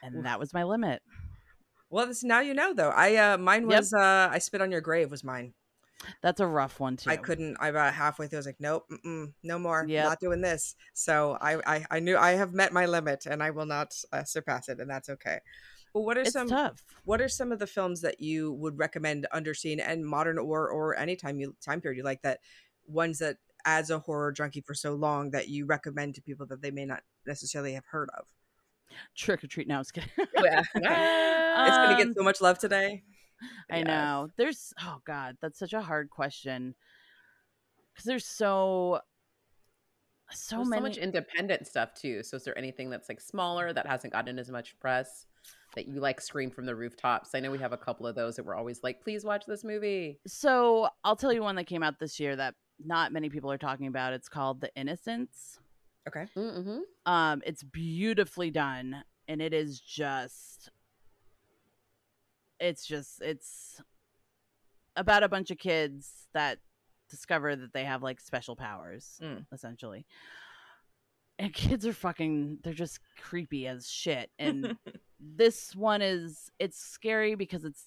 [0.01, 1.03] And that was my limit.
[1.95, 2.89] Well, this now you know though.
[2.89, 3.77] I uh mine Yep.
[3.79, 5.53] was uh I spit on your grave was mine.
[6.21, 7.09] That's a rough one too.
[7.09, 7.55] I couldn't.
[7.59, 8.37] I about halfway through.
[8.37, 8.83] I was like, nope,
[9.43, 9.85] no more.
[9.87, 10.03] Yep.
[10.03, 10.75] Not doing this.
[10.93, 14.25] So I, I, I knew I have met my limit, and I will not uh,
[14.25, 15.39] surpass it, and that's okay.
[15.93, 16.83] Well, what are It's some tough.
[17.05, 20.97] what are some of the films that you would recommend underseen and modern or or
[20.97, 22.39] any time you time period you like that
[22.85, 26.61] ones that as a horror junkie for so long that you recommend to people that
[26.61, 28.25] they may not necessarily have heard of?
[29.15, 29.67] Trick or treat.
[29.67, 30.09] Now I was kidding.
[30.17, 30.63] Yeah.
[30.75, 33.03] it's gonna get Um, so much love today.
[33.69, 33.87] I Yes.
[33.87, 34.29] know.
[34.37, 36.75] There's oh god, that's such a hard question.
[37.95, 39.01] Cuz there's so
[40.31, 42.23] so There's many so much independent stuff too.
[42.23, 45.27] So is there anything that's like smaller that hasn't gotten as much press
[45.75, 47.35] that you like scream from the rooftops?
[47.35, 49.63] I know we have a couple of those that we're always like, please watch this
[49.63, 50.19] movie.
[50.25, 53.57] So, I'll tell you one that came out this year that not many people are
[53.59, 54.13] talking about.
[54.13, 55.59] It's called The Innocents.
[56.07, 56.27] Okay.
[56.37, 56.79] Mm-hmm.
[57.05, 60.69] Um, it's beautifully done, and it is just,
[62.59, 63.81] it's just, it's
[64.95, 66.59] about a bunch of kids that
[67.09, 69.45] discover that they have like special powers, Mm.
[69.51, 70.05] essentially.
[71.37, 74.29] And kids are fucking, they're just creepy as shit.
[74.39, 74.77] And
[75.19, 77.85] this one is, it's scary because it's,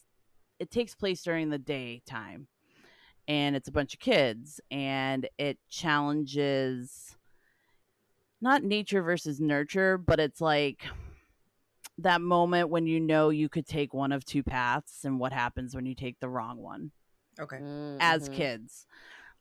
[0.58, 2.48] it takes place during the daytime
[3.26, 7.16] and it's a bunch of kids and it challenges
[8.40, 10.82] not nature versus nurture, but it's like
[11.98, 15.74] that moment when you know you could take one of two paths and what happens
[15.74, 16.92] when you take the wrong one
[17.40, 17.58] okay.
[18.00, 18.32] as Mhm.
[18.32, 18.86] kids.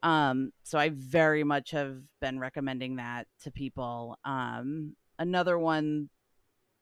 [0.03, 4.17] Um, so I very much have been recommending that to people.
[4.25, 6.09] Um, another one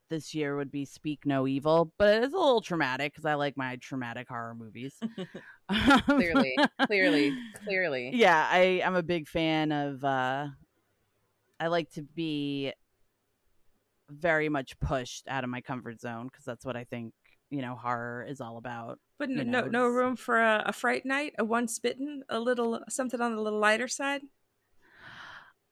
[0.10, 3.58] this year would be Speak No Evil, but it's a little traumatic because I like
[3.58, 4.95] my traumatic horror movies.
[6.06, 8.12] clearly, clearly, clearly.
[8.13, 10.04] Yeah, I I'm a big fan of.
[10.04, 10.47] uh
[11.60, 12.74] I like to be
[14.10, 17.13] very much pushed out of my comfort zone because that's what I think
[17.50, 19.00] you know horror is all about.
[19.18, 22.39] But you know, no, no room for a, a fright night, a one spitting, a
[22.39, 24.22] little something on the little lighter side.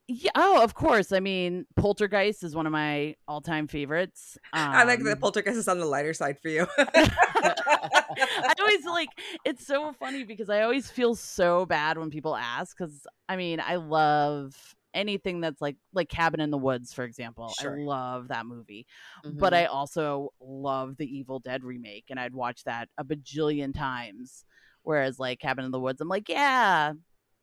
[0.08, 1.14] Yeah, oh, of course.
[1.14, 4.38] I mean, Poltergeist is one of my all-time favorites.
[4.54, 6.68] I like that Um, poltergeist is on the lighter side for you.
[6.78, 9.10] I always like
[9.46, 13.60] it's so funny because I always feel so bad when people ask because I mean
[13.60, 17.54] I love anything that's like like Cabin in the Woods for example.
[17.60, 17.80] Sure.
[17.80, 18.86] I love that movie,
[19.26, 19.40] Mm-hmm.
[19.40, 24.46] but I also love the Evil Dead remake and I'd watch that a bajillion times.
[24.84, 26.94] Whereas like Cabin in the Woods, I'm like yeah.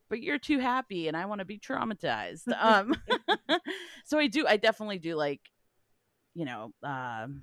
[0.09, 2.43] But you're too happy, and I want to be traumatized.
[2.61, 2.95] Um,
[4.05, 4.45] so I do.
[4.47, 5.41] I definitely do like,
[6.35, 7.43] you know, um,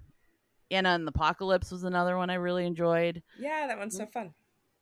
[0.69, 3.23] Anna and the Apocalypse was another one I really enjoyed.
[3.39, 4.33] yeah, that one's so fun.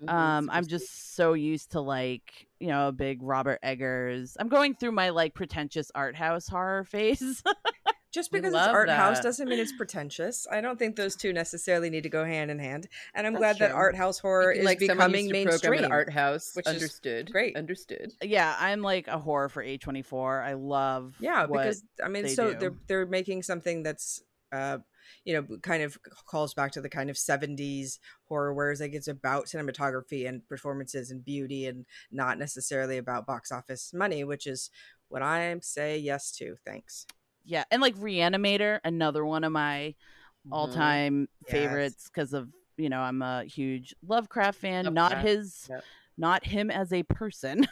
[0.04, 4.36] Mhm, Um, I'm just so used to like, you know, a big Robert Eggers.
[4.40, 7.42] I'm going through my like pretentious art house horror phase.
[8.12, 10.48] Just because it's art house doesn't mean it's pretentious.
[10.50, 12.88] I don't think those two necessarily need to go hand in hand.
[13.14, 15.92] And I'm That's glad that art house horror is like becoming used to program mainstream.
[15.92, 17.30] art house, which understood.
[17.32, 17.58] great.
[17.58, 18.14] understood.
[18.22, 20.42] yeah, I'm like a horror for A24.
[20.46, 22.60] I love Yeah, because I mean, so do.
[22.60, 24.78] they're they're making something that's, uh,
[25.24, 29.08] you know, kind of calls back to the kind of '70s horror, whereas like it's
[29.08, 34.70] about cinematography and performances and beauty, and not necessarily about box office money, which is
[35.10, 36.56] what I say yes to.
[36.66, 37.06] Thanks.
[37.44, 39.94] yeah, and like Reanimator, another one of my
[40.48, 40.52] Mhm.
[40.52, 41.52] all-time Yes.
[41.52, 45.84] favorites because of, you know, I'm a huge Lovecraft fan, not his yep.
[46.18, 47.68] not him as a person,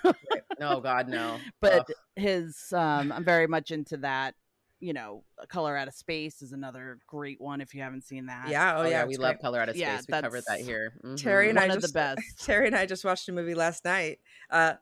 [0.59, 1.39] No, God, no.
[1.61, 1.91] but Ugh.
[2.15, 4.35] his um I'm very much into that,
[4.83, 8.49] you know, Color Out of Space is another great one if you haven't seen that.
[8.49, 8.75] Yeah.
[8.75, 8.89] Oh, Oh, yeah.
[8.89, 9.41] yeah, it's we love great.
[9.41, 9.81] Color Out of Space.
[9.81, 10.93] Yeah, we covered that here.
[11.15, 11.49] Terry Mhm.
[11.51, 12.19] and I One of the just- best.
[12.45, 14.19] Terry and I just watched a movie last night.
[14.49, 14.73] Uh,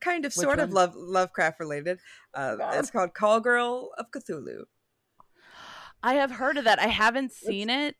[0.00, 2.00] kind of, Which sort of love Lovecraft related.
[2.32, 2.78] Uh, God.
[2.78, 4.64] it's called Call Girl of Cthulhu.
[6.02, 6.78] I have heard of that.
[6.78, 7.96] I haven't seen it.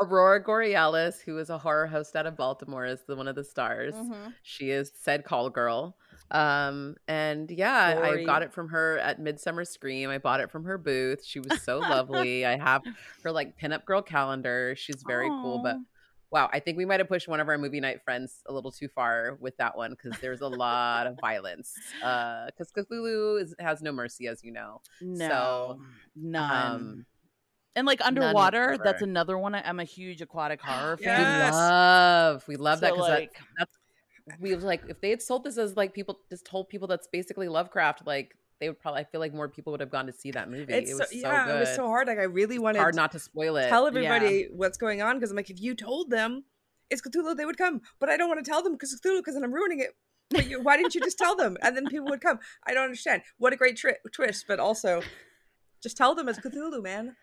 [0.00, 3.42] Aurora Borealis, who is a horror host out of Baltimore, is the one of the
[3.44, 3.94] stars.
[3.94, 4.30] Mm-hmm.
[4.42, 5.96] She is said call girl.
[6.30, 10.10] Um, and yeah, I got it from her at Midsummer Scream.
[10.10, 11.24] I bought it from her booth.
[11.24, 12.44] She was so lovely.
[12.44, 12.82] I have
[13.24, 14.74] her like pinup girl calendar.
[14.76, 15.76] She's very cool, but
[16.30, 18.70] wow, I think we might have pushed one of our movie night friends a little
[18.70, 21.72] too far with that one because there's a lot of violence.
[22.02, 24.82] Uh, because Cthulhu is, has no mercy, as you know.
[25.00, 25.80] no,
[26.14, 26.72] none.
[26.74, 27.06] um,
[27.74, 29.54] and like underwater, that's another one.
[29.54, 31.20] I- I'm a huge aquatic horror fan.
[31.20, 31.54] Yes.
[31.54, 33.32] love, we love that because like,
[34.40, 37.06] we was like if they had sold this as like people just told people that's
[37.06, 40.12] basically Lovecraft, like they would probably I feel like more people would have gone to
[40.12, 40.72] see that movie.
[40.72, 41.56] It's it was so, yeah, good.
[41.56, 42.08] it was so hard.
[42.08, 43.68] Like I really wanted hard not to spoil it.
[43.68, 46.44] tell everybody what's going on because I'm like, if you told them
[46.90, 47.82] it's Cthulhu, they would come.
[48.00, 49.90] But I don't want to tell them because Cthulhu because then I'm ruining it.
[50.30, 52.38] But you, why didn't you just tell them and then people would come?
[52.66, 53.22] I don't understand.
[53.38, 55.02] What a great tri- twist, but also
[55.82, 57.16] just tell them it's Cthulhu, man.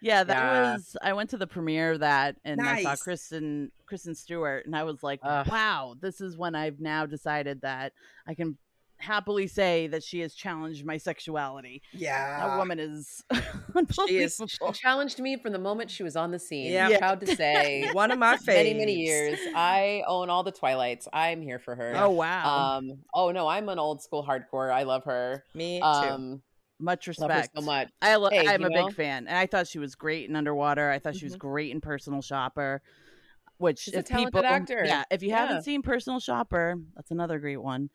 [0.00, 0.72] Yeah, that Yeah.
[0.74, 0.96] was.
[1.02, 4.84] I went to the premiere of that, and I saw Kristen Kristen Stewart, and I
[4.84, 5.46] was like, Ugh.
[5.48, 7.92] "Wow, this is when I've now decided that
[8.26, 8.58] I can
[9.00, 11.80] happily say that she has challenged my sexuality.
[11.92, 13.22] Yeah, That woman is
[14.08, 16.72] She is- She challenged me from the moment she was on the scene.
[16.72, 16.88] Yeah.
[16.88, 17.88] I'm proud to say.
[17.92, 18.46] one of my faves.
[18.46, 19.38] many many years.
[19.54, 21.06] I own all the Twilights.
[21.12, 21.92] I'm here for her.
[21.96, 22.98] Oh wow, Um.
[23.14, 24.72] Oh no, I'm an old school hardcore.
[24.72, 25.44] I love her.
[25.54, 25.84] Me too.
[25.84, 26.42] Um.
[26.80, 27.56] Much Love her respect.
[27.56, 27.88] so much.
[28.00, 28.86] I lo- Hey, I'm a know?
[28.86, 30.90] big fan, and I thought she was great in Underwater.
[30.90, 31.38] I thought she was Mhm.
[31.40, 32.82] great in Personal Shopper.
[33.56, 34.84] Which She's a if talented people, actor.
[34.84, 35.38] yeah, if you Yeah.
[35.46, 37.90] haven't seen Personal Shopper, that's another great one.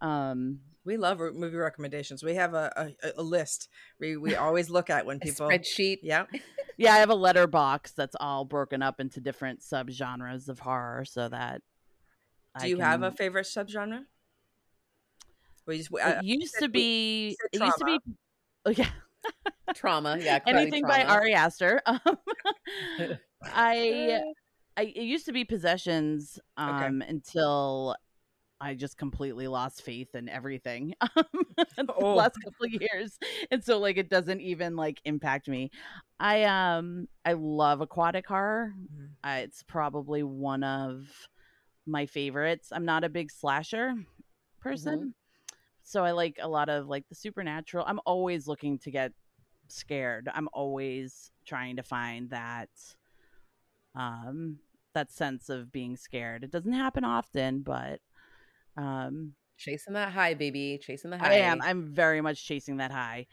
[0.00, 2.24] Um, we love re- movie recommendations.
[2.24, 3.68] We have a, a, a list
[4.00, 5.64] we we always look at when people A people.
[5.70, 6.00] spreadsheet.
[6.02, 6.26] Yeah,
[6.76, 11.28] yeah, I have a Letterboxd that's all broken up into different subgenres of horror, so
[11.28, 11.62] that.
[12.58, 14.06] do I you have a favorite subgenre?
[15.66, 17.36] We just, It I, used to be.
[17.52, 17.98] It used to be.
[18.66, 18.88] Oh yeah,
[19.74, 20.18] Trauma.
[20.20, 20.40] Yeah.
[20.46, 21.12] anything by trauma.
[21.12, 21.82] Ari Aster.
[21.86, 21.98] Um,
[23.44, 24.22] I,
[24.76, 27.94] I it used to be possessions um until
[28.60, 31.24] I just completely lost faith in everything um,
[31.76, 32.14] the Oh.
[32.14, 33.18] last couple of years,
[33.50, 35.70] and so like it doesn't even like impact me.
[36.18, 38.72] I um I love aquatic horror.
[38.78, 39.10] Mhm.
[39.22, 41.06] Uh, it's probably one of
[41.86, 42.68] my favorites.
[42.72, 43.92] I'm not a big slasher
[44.60, 45.14] person,
[45.84, 47.84] so I like a lot of like the supernatural.
[47.86, 49.12] I'm always looking to get
[49.68, 50.28] scared.
[50.34, 52.70] I'm always trying to find that
[53.94, 54.58] um
[54.94, 56.42] that sense of being scared.
[56.42, 58.00] It doesn't happen often, but
[58.76, 60.78] um Chasing that high, baby.
[60.82, 61.30] Chasing the high.
[61.30, 61.60] I am.
[61.62, 63.26] I'm very much chasing that high.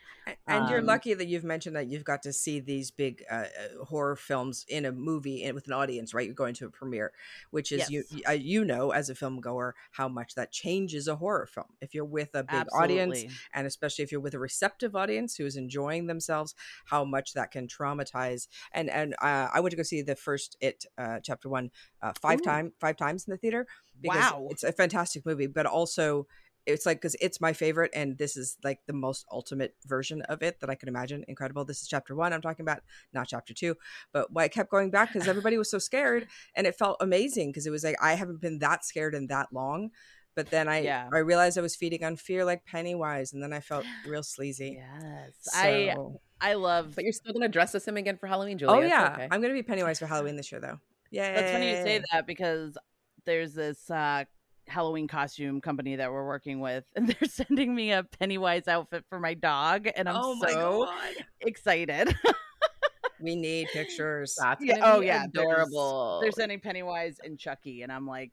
[0.48, 3.36] And you're Um, lucky that you've mentioned that you've got to see these big uh,
[3.36, 6.26] uh, horror films in a movie and with an audience, right?
[6.26, 7.12] You're going to a premiere,
[7.50, 8.22] which is you Yes.
[8.28, 11.68] uh, you know as a film goer how much that changes a horror film.
[11.82, 15.46] If you're with a big audience, and especially if you're with a receptive audience who
[15.46, 16.54] is enjoying themselves,
[16.86, 18.48] how much that can traumatize.
[18.74, 22.14] And and uh, I went to go see the first It uh, chapter one uh,
[22.22, 22.44] five Ooh.
[22.44, 24.48] time five times in the theater because Wow.
[24.50, 26.28] it's a fantastic movie, but also
[26.68, 30.44] it's like because it's my favorite and this is like the most ultimate version of
[30.44, 32.82] it that i could imagine incredible this is chapter one i'm talking about
[33.14, 33.76] not chapter two
[34.14, 37.50] but why i kept going back because everybody was so scared and it felt amazing
[37.50, 39.90] because it was like i haven't been that scared in that long
[40.36, 41.10] but then i Yeah.
[41.12, 44.78] i realized i was feeding on fear like pennywise and then i felt real sleazy
[44.80, 45.32] Yes.
[45.56, 48.76] I So- I love But you're still gonna dress as him again for Halloween, Julia.
[48.76, 49.28] oh yeah okay.
[49.32, 52.28] i'm gonna be pennywise for halloween this year though yeah That's funny you say that
[52.28, 52.78] because
[53.26, 54.26] there's this uh,
[54.68, 59.20] Halloween costume company that we're working with, and they're sending me a Pennywise outfit for
[59.20, 62.16] my dog, and I'm oh so god excited.
[63.22, 66.20] we need pictures That's Yeah, oh, yeah, adorable.
[66.22, 68.32] they're sending Pennywise and Chucky, and I'm like,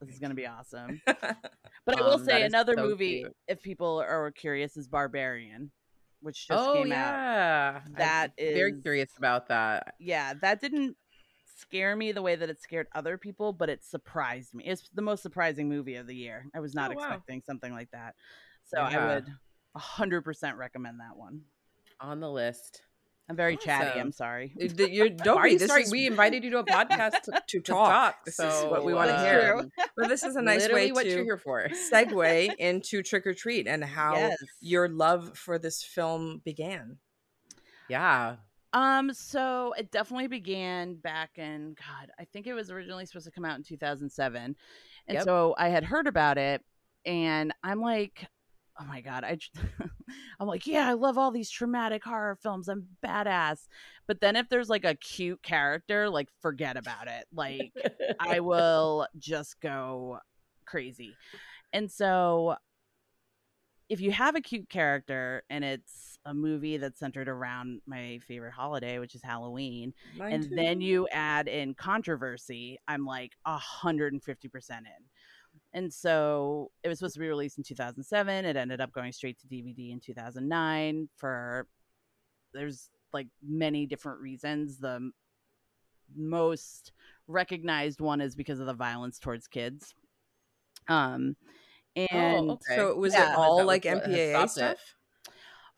[0.00, 1.00] this is gonna be awesome.
[1.86, 3.36] But I will Um, say another so movie, cute.
[3.46, 5.70] if people are curious, is Barbarian,
[6.20, 7.14] which just oh came out.
[7.14, 9.94] yeah, That I'm very curious about that.
[9.98, 10.96] Yeah, that didn't
[11.58, 14.64] scare me the way that it scared other people, but it surprised me.
[14.64, 16.46] It's the most surprising movie of the year.
[16.54, 17.04] I was not Oh, wow.
[17.04, 18.14] expecting something like that.
[18.64, 19.26] So I would
[19.76, 21.42] 100% recommend that one.
[22.00, 22.82] On the list.
[23.30, 24.00] I'm very chatty.
[24.00, 24.54] I'm sorry.
[24.56, 28.24] You're, don't be, this is- We invited you to a podcast to, to talk.
[28.24, 29.66] This so, is what we want to hear.
[29.96, 31.68] But this is a nice literally way what to you're here for.
[31.92, 34.38] segue into Trick or Treat and how Yes.
[34.60, 36.96] your love for this film began.
[37.90, 38.36] Yeah.
[38.72, 43.32] Um, so it definitely began back in God, I think it was originally supposed to
[43.32, 44.56] come out in 2007.
[45.06, 45.24] And Yep.
[45.24, 46.62] so I had heard about it
[47.06, 48.28] and I'm like,
[48.80, 49.38] oh my God, I,
[50.40, 52.68] I'm like, yeah, I love all these traumatic horror films.
[52.68, 53.66] I'm badass.
[54.06, 57.24] But then if there's like a cute character, like forget about it.
[57.32, 57.72] Like
[58.20, 60.18] I will just go
[60.66, 61.16] crazy.
[61.72, 62.56] And so
[63.88, 68.52] if you have a cute character and it's a movie that's centered around my favorite
[68.52, 70.54] holiday, which is Halloween, Mine and too.
[70.54, 75.04] then you add in controversy, I'm like a hundred and fifty percent in.
[75.72, 78.44] And so it was supposed to be released in 2007.
[78.44, 81.66] It ended up going straight to DVD in 2009 for
[82.54, 84.78] there's like many different reasons.
[84.78, 85.10] The
[86.16, 86.92] most
[87.26, 89.94] recognized one is because of the violence towards kids.
[90.88, 91.36] Um,
[91.96, 92.76] and oh, okay.
[92.76, 93.32] So was Yeah.
[93.32, 94.78] it all like MPAA stuff?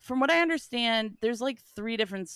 [0.01, 2.29] From what I understand, there's like three different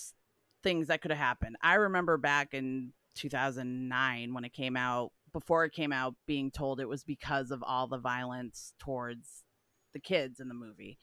[0.62, 1.56] things that could have happened.
[1.62, 6.80] I remember back in 2009 when it came out, before it came out, being told
[6.80, 9.44] it was because of all the violence towards
[9.92, 10.98] the kids in the movie.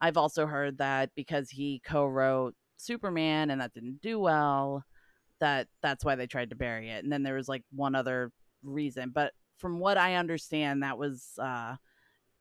[0.00, 4.84] I've also heard that because he co-wrote Superman and that didn't do well,
[5.40, 7.04] that that's why they tried to bury it.
[7.04, 11.32] And then there was like one other reason, but from what I understand, that was
[11.40, 11.76] uh,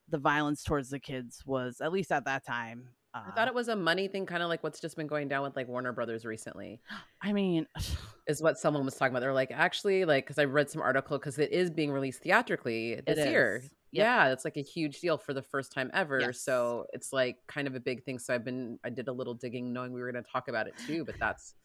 [0.08, 2.90] the violence towards the kids was at least at that time.
[3.18, 5.28] Uh, I thought it was a money thing, kind of like what's just been going
[5.28, 6.82] down with like Warner Brothers recently.
[7.22, 7.68] I mean,
[8.28, 9.22] Is what someone was talking about.
[9.22, 13.02] They're like, actually, like, because I read some article because it is being released theatrically
[13.08, 13.62] this year.
[13.64, 13.72] Yep.
[14.06, 16.20] Yeah, it's like a huge deal for the first time ever.
[16.20, 16.42] Yes.
[16.42, 18.20] So it's like kind of a big thing.
[18.20, 20.68] So I've been, I did a little digging, knowing we were going to talk about
[20.68, 21.06] it too.
[21.06, 21.56] But that's,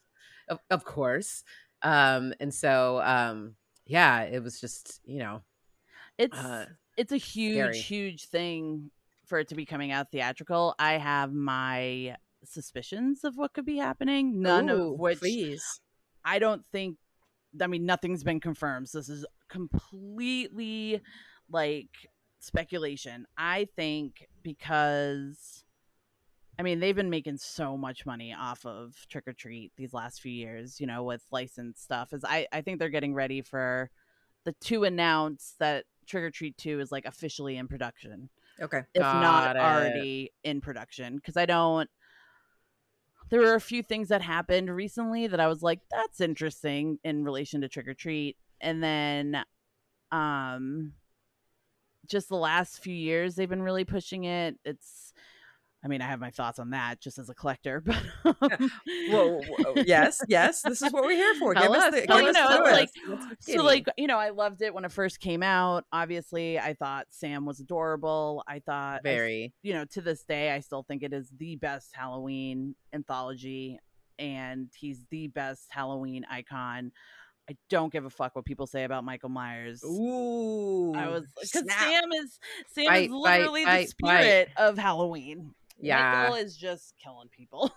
[0.49, 1.43] of, of course.
[1.83, 5.43] Um, and so, um, yeah, it was just, you know,
[6.17, 7.79] it's uh, it's a huge, scary.
[7.79, 8.91] huge thing
[9.33, 10.75] for it to be coming out theatrical.
[10.79, 14.42] I have my suspicions of what could be happening.
[14.42, 15.81] None Ooh, of which please.
[16.23, 16.99] I don't think.
[17.59, 18.90] I mean, nothing's been confirmed.
[18.90, 21.01] So this is completely
[21.51, 21.88] like
[22.40, 23.25] speculation.
[23.38, 25.64] I think because.
[26.59, 30.21] I mean, they've been making so much money off of Trick or Treat these last
[30.21, 32.12] few years, you know, with licensed stuff.
[32.12, 33.90] Is I, I think they're getting ready for
[34.45, 38.29] the to announce that Trick or Treat 2 is like officially in production,
[38.62, 38.83] Okay.
[38.94, 39.62] if Got not it.
[39.62, 41.16] already in production.
[41.16, 41.88] Because I don't.
[43.31, 47.25] There were a few things that happened recently that I was like, that's interesting in
[47.25, 48.37] relation to Trick or Treat.
[48.61, 49.43] And then,
[50.11, 50.93] um,
[52.07, 54.59] just the last few years, they've been really pushing it.
[54.64, 55.14] It's,
[55.85, 58.70] I mean, I have my thoughts on that just as a collector, but um,
[59.11, 60.62] Whoa, whoa, yes, yes.
[60.62, 61.55] This is what we're here for.
[61.55, 62.91] Tell Give us us, the, give us us the like-
[63.41, 67.07] so like you know i loved it when it first came out obviously i thought
[67.11, 69.53] sam was adorable i thought I very.
[69.62, 73.78] you know to this day i still think it is the best halloween anthology
[74.18, 76.93] and he's the best halloween icon
[77.51, 79.83] I don't give a fuck what people say about Michael Myers.
[79.85, 81.64] Ooh, I was because.
[81.68, 85.53] Sam is Sam Fight, is literally fight, the spirit of Halloween.
[85.83, 86.22] Yeah.
[86.22, 87.72] Michael is just killing people.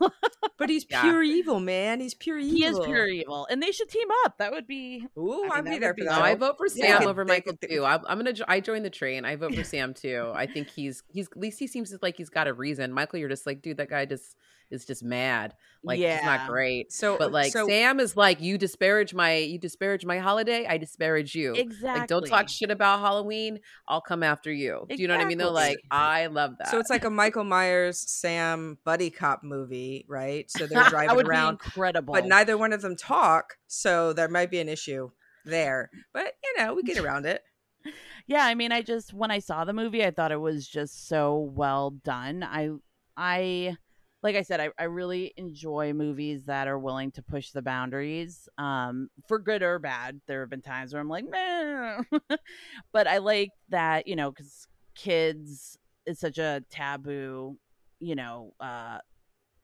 [0.57, 1.01] but he's Yeah.
[1.01, 1.99] pure evil, man.
[1.99, 2.55] He's pure evil.
[2.55, 4.37] he is pure evil, and they should team up.
[4.37, 6.21] That would be Ooh, I'd that be there be for No, that.
[6.21, 6.99] I vote for Yeah.
[6.99, 7.83] Sam over They Michael could- too.
[7.83, 8.33] I'm, I'm gonna.
[8.47, 9.25] I join the train.
[9.25, 10.31] I vote for Sam too.
[10.33, 12.93] I think he's he's at least he seems like he's got a reason.
[12.93, 14.35] Michael, you're just like, dude, that guy just
[14.71, 15.53] is just mad.
[15.83, 16.25] Like Yeah.
[16.25, 16.91] not great.
[16.91, 20.65] So, But like so, Sam is like, you disparage my you disparage my holiday.
[20.65, 21.53] I disparage you.
[21.53, 21.99] exactly.
[21.99, 23.59] Like, don't talk shit about Halloween.
[23.87, 24.85] I'll come after you.
[24.89, 25.37] Do you know what I mean?
[25.37, 26.69] They're like, I love that.
[26.71, 30.49] so it's like a Michael Myers Sam buddy cop movie, right?
[30.49, 32.13] So they're driving around, incredible.
[32.13, 35.11] but neither one of them talk, so there might be an issue
[35.45, 35.89] there.
[36.13, 37.43] But you know, we get around it.
[38.27, 41.07] yeah, I mean, I just when I saw the movie, I thought it was just
[41.07, 42.41] so well done.
[42.43, 42.71] I,
[43.15, 43.77] I,
[44.25, 48.49] like I said, I, I really enjoy movies that are willing to push the boundaries,
[48.57, 50.19] um, for good or bad.
[50.25, 52.01] There have been times where I'm like, meh,
[52.91, 57.59] but I like that, you know, because kids is such a taboo,
[57.99, 58.97] you know, uh,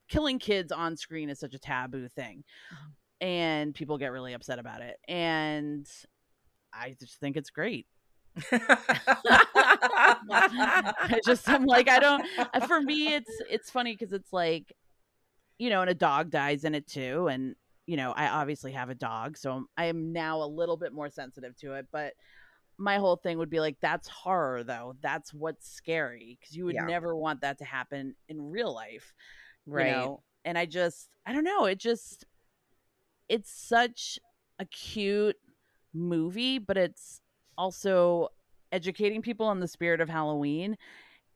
[0.09, 2.43] killing kids on screen is such a taboo thing,
[3.19, 5.89] and people get really upset about it, and
[6.71, 7.87] I just think it's great.
[11.09, 14.73] I just I'm like I don't uh, for me it's it's funny because it's like
[15.59, 17.55] you know and a dog dies in it too and
[17.85, 21.55] you know I obviously have a dog so I'm, now a little bit more sensitive
[21.57, 22.13] to it but
[22.77, 26.75] my whole thing would be like that's horror though that's what's scary because you would
[26.75, 26.85] Yeah.
[26.85, 29.13] never want that to happen in real life
[29.67, 29.91] you right.
[29.91, 30.23] know?
[30.45, 32.25] and I just I don't know it just
[33.29, 34.17] it's such
[34.57, 35.37] a cute
[35.93, 37.20] movie but it's
[37.61, 38.29] also
[38.71, 40.77] educating people on the spirit of Halloween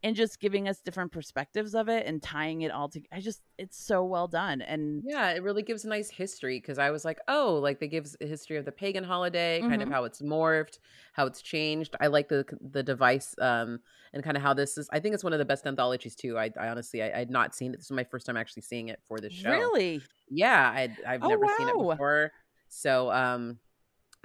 [0.04, 3.10] and just giving us different perspectives of it and tying it all together.
[3.14, 6.80] I just it's so well done and Yeah, it really gives a nice history because
[6.80, 9.90] I was like, oh, like they gives a history of the pagan holiday, kind of
[9.90, 9.92] Mhm.
[9.92, 10.80] how it's morphed,
[11.14, 11.96] how it's changed.
[12.00, 13.80] I like the the device um
[14.14, 14.88] and kind of how this is.
[14.94, 16.38] I think it's one of the best anthologies too.
[16.38, 17.78] I, I honestly I, I had not seen it.
[17.78, 19.52] This is my first time actually seeing it for the show.
[19.52, 22.32] really Yeah, I'd, I've Oh, never seen it before.
[22.70, 23.60] So um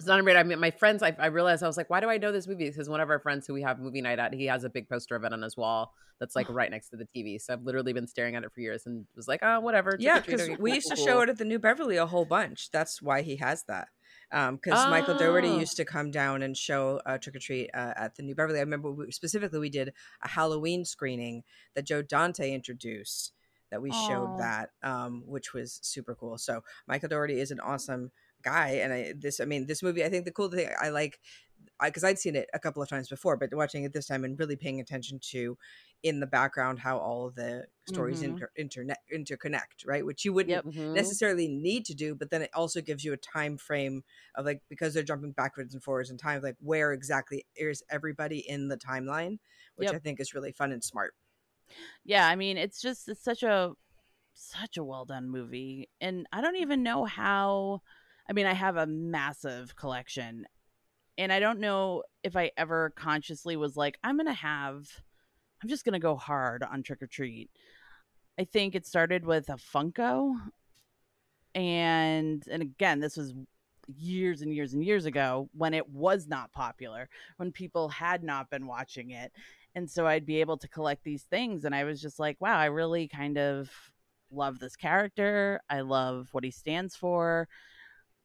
[0.01, 0.37] it's not a great.
[0.37, 2.47] I mean, my friends, I, I realized I was like, why do I know this
[2.49, 2.69] movie?
[2.71, 4.89] Because one of our friends who we have movie night at, he has a big
[4.89, 6.55] poster of it on his wall that's like Oh.
[6.55, 7.39] right next to the TV.
[7.41, 9.97] So I've literally been staring at it for years and was like, oh, whatever.
[10.01, 12.71] yeah, because we used to cool, show it at the New Beverly a whole bunch.
[12.71, 13.89] That's why he has that.
[14.31, 15.59] Because Michael Dougherty Oh.
[15.59, 18.59] used to come down and show uh, Trick or Treat uh, at the New Beverly.
[18.59, 19.93] I remember we, specifically we did
[20.23, 21.43] a Halloween screening
[21.75, 23.33] that Joe Dante introduced.
[23.71, 24.09] That we Aw.
[24.09, 26.39] showed that, um, which was super cool.
[26.39, 28.11] So Michael Dougherty is an awesome
[28.43, 30.05] guy, and I this I mean this movie.
[30.05, 31.21] I think the cool thing I like
[31.83, 34.39] because I'd seen it a couple of times before, but watching it this time and
[34.39, 35.57] really paying attention to
[36.03, 38.23] in the background how all of the stories Mhm.
[38.23, 40.05] inter- internet interconnect, right?
[40.05, 40.65] Which you wouldn't Yep.
[40.65, 40.95] Mhm.
[40.95, 44.63] necessarily need to do, but then it also gives you a time frame of like
[44.69, 48.77] because they're jumping backwards and forwards in time, like where exactly is everybody in the
[48.79, 49.39] timeline,
[49.77, 49.95] which Yep.
[49.95, 51.15] I think is really fun and smart.
[52.05, 53.73] yeah i mean it's just it's such a
[54.35, 57.83] such a well done movie and i don't even know how
[58.31, 60.47] i mean i have a massive collection
[61.19, 64.89] and i don't know if i ever consciously was like i'm gonna have
[65.63, 67.51] i'm just gonna go hard on trick or treat.
[68.39, 70.35] I think it started with a funko
[71.55, 73.35] and and again this was
[73.99, 78.49] years and years and years ago when it was not popular when people had not
[78.49, 79.33] been watching it
[79.75, 82.57] and so I'd be able to collect these things and I was just like wow
[82.57, 83.69] I really kind of
[84.33, 85.61] love this character.
[85.69, 87.49] I love what he stands for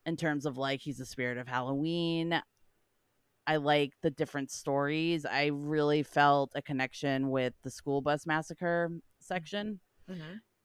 [0.06, 2.42] in terms of like he's the spirit of Halloween
[3.48, 8.90] I like the different stories I really felt a connection with the school bus massacre
[9.20, 9.80] section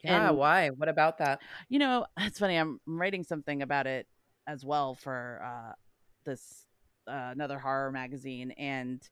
[0.02, 0.68] Yeah, and- why?
[0.70, 1.40] What about that?
[1.68, 2.56] you know, it's funny.
[2.56, 4.06] I'm writing something about it
[4.46, 5.72] as well for uh,
[6.24, 6.64] this
[7.06, 9.02] uh, another horror magazine, and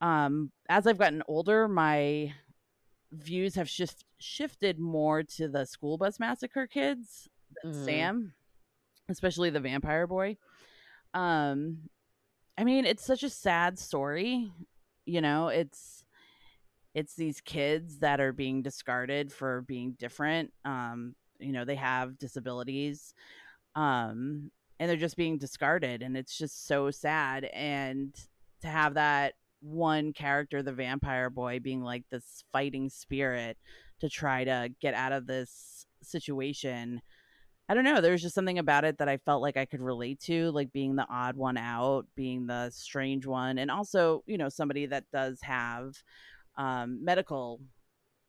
[0.00, 2.32] um, as I've gotten older, my
[3.12, 7.28] views have shift shifted more to the school bus massacre kids,
[7.62, 7.84] than Mhm.
[7.84, 8.34] Sam,
[9.10, 10.36] especially the vampire boy.
[11.14, 11.78] Um,
[12.56, 14.52] I mean, it's such a sad story.
[15.06, 16.04] You know, it's
[16.94, 20.52] it's these kids that are being discarded for being different.
[20.64, 23.14] Um, you know, they have disabilities.
[23.76, 24.50] Um,
[24.80, 28.14] and they're just being discarded and it's just so sad and
[28.62, 33.58] to have that one character the vampire boy being like this fighting spirit
[34.00, 37.02] to try to get out of this situation
[37.70, 38.00] I don't know.
[38.00, 40.96] There's just something about it that I felt like I could relate to, like being
[40.96, 45.38] the odd one out, being the strange one, and also, you know, somebody that does
[45.42, 45.94] have
[46.56, 47.60] um, medical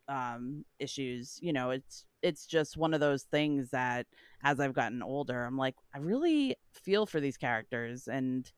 [0.08, 1.40] um, issues.
[1.42, 4.06] You know, it's it's just one of those things that
[4.44, 8.08] as I've gotten older, I'm like, I really feel for these characters.
[8.08, 8.52] And,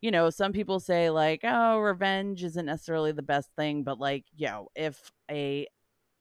[0.00, 3.82] you know, some people say, like, oh, revenge isn't necessarily the best thing.
[3.82, 5.66] But, like, yo, if a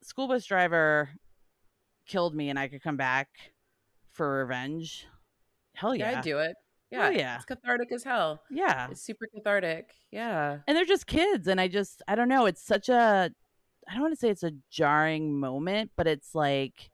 [0.03, 1.07] school bus driver
[2.05, 3.29] killed me and I could come back
[4.17, 5.07] for revenge,
[5.75, 6.11] hell yeah.
[6.11, 6.55] yeah, I'd do it.
[6.91, 7.35] Yeah, Hell yeah.
[7.35, 8.41] it's cathartic as hell.
[8.49, 8.87] Yeah.
[8.89, 9.89] It's super cathartic.
[10.11, 13.29] Yeah, and they're just kids and i just i don't know it's such a
[13.87, 16.89] i don't want to say it's a jarring moment but it's like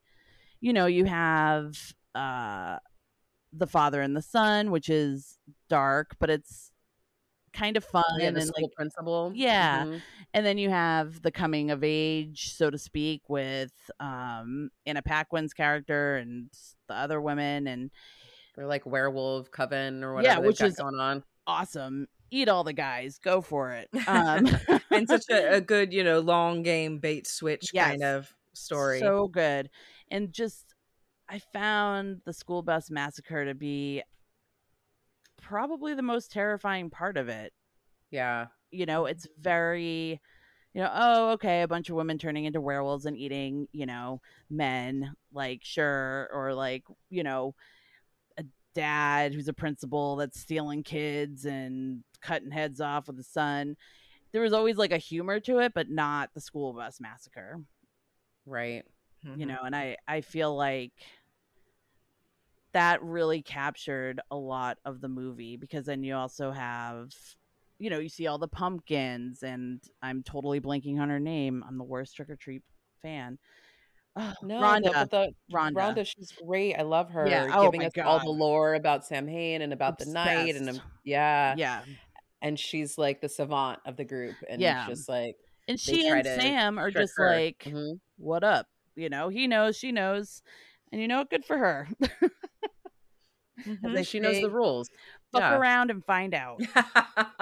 [0.61, 1.77] you know you have
[2.15, 2.77] uh
[3.53, 5.37] the father and the son which is
[5.69, 6.71] dark but it's
[7.53, 9.31] kind of fun yeah, the and school like principal.
[9.35, 9.85] Yeah.
[9.85, 10.01] Mhm.
[10.33, 15.53] and then you have the coming of age so to speak with um anna paquin's
[15.53, 16.49] character and
[16.87, 17.91] the other women and
[18.55, 20.41] they're like werewolf coven or whatever.
[20.41, 21.23] they've which got is- going on.
[21.47, 24.47] awesome eat all the guys go for it um
[24.89, 28.99] and such a, a good, you know, long game bait switch kind of story.
[28.99, 29.69] So good.
[30.09, 30.73] And just
[31.29, 34.01] I found the school bus massacre to be
[35.43, 37.53] probably the most terrifying part of it.
[38.11, 40.19] Yeah, You know, it's very
[40.73, 44.21] you know, oh, okay, a bunch of women turning into werewolves and eating, you know,
[44.49, 47.55] men, like sure, or like, you know,
[48.37, 53.77] a dad who's a principal that's stealing kids and cutting heads off with the son.
[54.33, 57.59] There was always like a humor to it, but not the school bus massacre
[58.45, 58.83] right.
[59.35, 59.47] you Mhm.
[59.47, 60.91] know and i i feel like
[62.73, 67.11] that really captured a lot of the movie because then you also have
[67.79, 71.77] you know you see all the pumpkins and i'm totally blanking on her name i'm
[71.77, 72.61] the worst trick-or-treat
[73.01, 73.37] fan
[74.15, 75.75] oh, No, rhonda but the Rhonda.
[75.75, 76.75] Rhonda, she's great.
[76.75, 77.27] I love her.
[77.27, 80.69] Yeah, oh giving us all the lore about Sam Hain and about the night, and
[80.69, 81.83] um, yeah, yeah
[82.43, 84.85] and she's like the savant of the group, and Yeah.
[84.87, 85.35] just like
[85.67, 87.33] and she and sam are just her.
[87.37, 87.99] like Mhm.
[88.17, 90.43] what up you know he knows she knows
[90.91, 91.87] and you know what good for her
[93.65, 93.79] Mhm.
[93.83, 94.89] and they she knows the rules,
[95.31, 95.51] fuck Yeah.
[95.51, 96.61] around and find out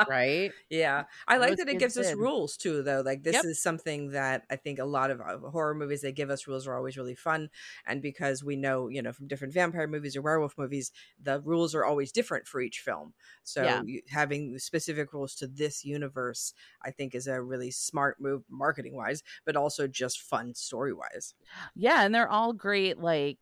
[0.08, 0.54] right?
[0.70, 3.02] Yeah, I like that it gives us rules too, though.
[3.02, 3.44] Like this Yep.
[3.44, 5.20] is something that I think a lot of
[5.52, 7.50] horror movies they give us rules are always really fun,
[7.86, 10.92] and because we know, you know, from different vampire movies or werewolf movies,
[11.22, 13.14] the rules are always different for each film.
[13.44, 13.84] So Yeah.
[13.84, 18.96] you, having specific rules to this universe, I think, is a really smart move, marketing
[18.96, 21.36] wise, but also just fun story wise.
[21.76, 23.38] Yeah, and they're all great like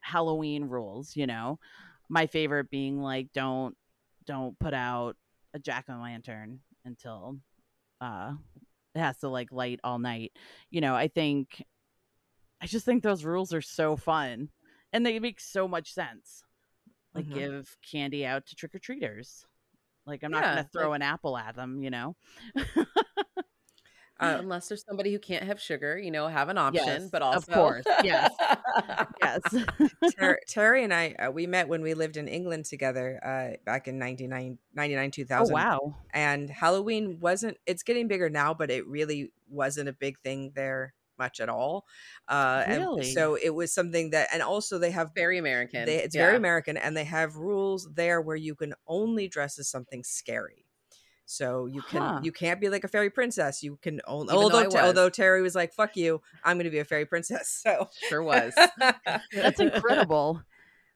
[0.00, 1.58] Halloween rules, you know.
[2.08, 3.76] My favorite being like don't
[4.26, 5.16] don't put out
[5.54, 7.38] a jack o' lantern until
[8.00, 8.34] uh
[8.94, 10.32] it has to like light all night.
[10.70, 11.64] You know, I think
[12.60, 14.48] I just think those rules are so fun
[14.92, 16.42] and they make so much sense.
[17.14, 17.34] Like Mhm.
[17.34, 19.44] give candy out to trick or treaters.
[20.06, 22.16] Like I'm not Yeah, gonna throw like- an apple at them, you know.
[24.18, 27.20] Uh, Unless there's somebody who can't have sugar, you know, have an option, Yes, but
[27.20, 28.32] of course, yes.
[29.22, 29.40] yes.
[30.18, 33.88] Ter- Terry and I, uh, we met when we lived in England together uh, back
[33.88, 35.52] in 99, 99 oh 2000.
[35.52, 35.94] wow.
[36.14, 40.94] and Halloween wasn't it's getting bigger now, but it really wasn't a big thing there
[41.18, 41.84] much at all.
[42.28, 43.00] Uh Really?
[43.00, 45.86] and so it was something that and also they have very American.
[45.86, 49.68] they, it's very American and they have rules there where you can only dress as
[49.68, 50.65] something scary.
[51.26, 52.20] So you can Huh.
[52.22, 53.62] you can't be like a fairy princess.
[53.62, 56.64] You can only Even though although I although Terry was like fuck you, I'm going
[56.64, 57.62] to be a fairy princess.
[57.66, 58.54] So Sure was.
[59.32, 60.42] That's incredible.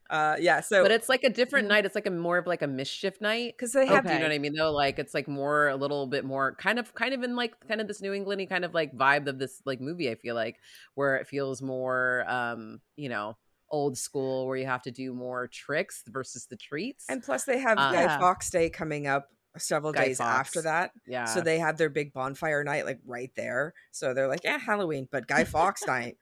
[0.09, 1.85] uh yeah, so but it's like a different night.
[1.85, 3.59] It's like a more of like a mischief night.
[3.59, 4.55] cuz they have Do you know what I mean?
[4.55, 7.55] Though, like it's like more a little bit more kind of kind of in like
[7.68, 10.11] kind of this New Englandy kind of like vibe of this like movie.
[10.11, 10.57] I feel like
[10.95, 13.37] where it feels more, um, you know,
[13.68, 17.07] old school, where you have to do more tricks versus the treats.
[17.09, 18.18] and plus they have Uh, Guy Yeah.
[18.18, 19.28] Fawkes Day coming up
[19.59, 20.48] several Guy days Fawkes.
[20.48, 20.92] after that.
[21.07, 23.74] yeah, So they have their big bonfire night like right there.
[23.90, 26.16] So they're like, yeah, Halloween, but Guy Fawkes night,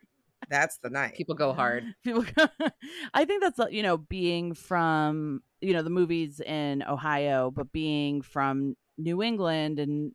[0.48, 1.14] that's the night.
[1.14, 1.84] people go hard.
[2.04, 2.24] people
[3.14, 7.72] i think that's uh, you know being from you know the movies in ohio but
[7.72, 10.12] being from new england and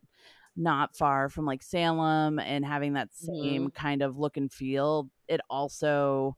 [0.56, 5.40] not far from like salem and having that same kind of look and feel it
[5.50, 6.36] also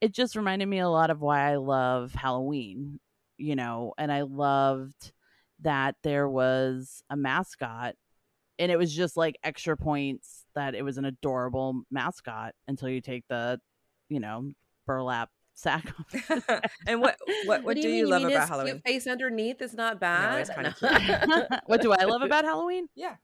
[0.00, 2.98] it just reminded me a lot of why i love halloween
[3.38, 5.12] you know and i loved
[5.62, 7.94] that there was a mascot
[8.58, 13.00] and it was just like extra points that it was an adorable mascot until you
[13.00, 13.60] take the
[14.08, 14.50] you know
[14.86, 16.40] burlap sack off.
[16.86, 18.10] and what what what, do you, mean?
[18.10, 18.72] love mean about Halloween?
[18.74, 20.40] cute face underneath is not bad.
[20.40, 21.60] it's kinda cute.
[21.66, 23.16] what do i love about halloween Yeah.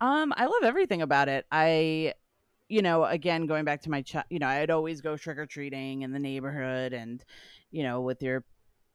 [0.00, 2.14] um i love everything about it i
[2.68, 6.10] you know again going back to my ch- you know i'd always go trick-or-treating in
[6.12, 7.22] the neighborhood and
[7.70, 8.42] you know with your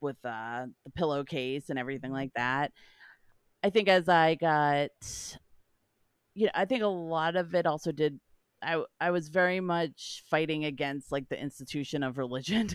[0.02, 2.72] with uh the pillowcase and everything like that
[3.64, 4.89] i think as i got
[6.34, 8.20] you know i think a lot of it also did
[8.64, 12.70] I I was very much fighting against like the institution of religion.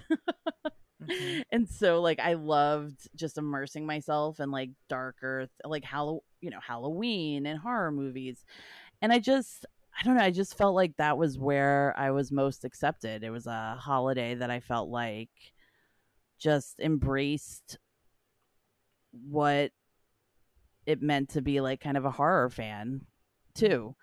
[1.02, 1.44] Mhm.
[1.52, 6.60] and so like I loved just immersing myself in like darker like Hall you know
[6.66, 8.44] Halloween and horror movies.
[9.02, 9.66] And I just
[10.00, 13.24] I don't know, I just felt like that was where I was most accepted.
[13.24, 15.30] It was a holiday that I felt like
[16.38, 17.78] just embraced
[19.10, 19.70] what
[20.86, 23.02] it meant to be like kind of a horror fan
[23.54, 23.94] too.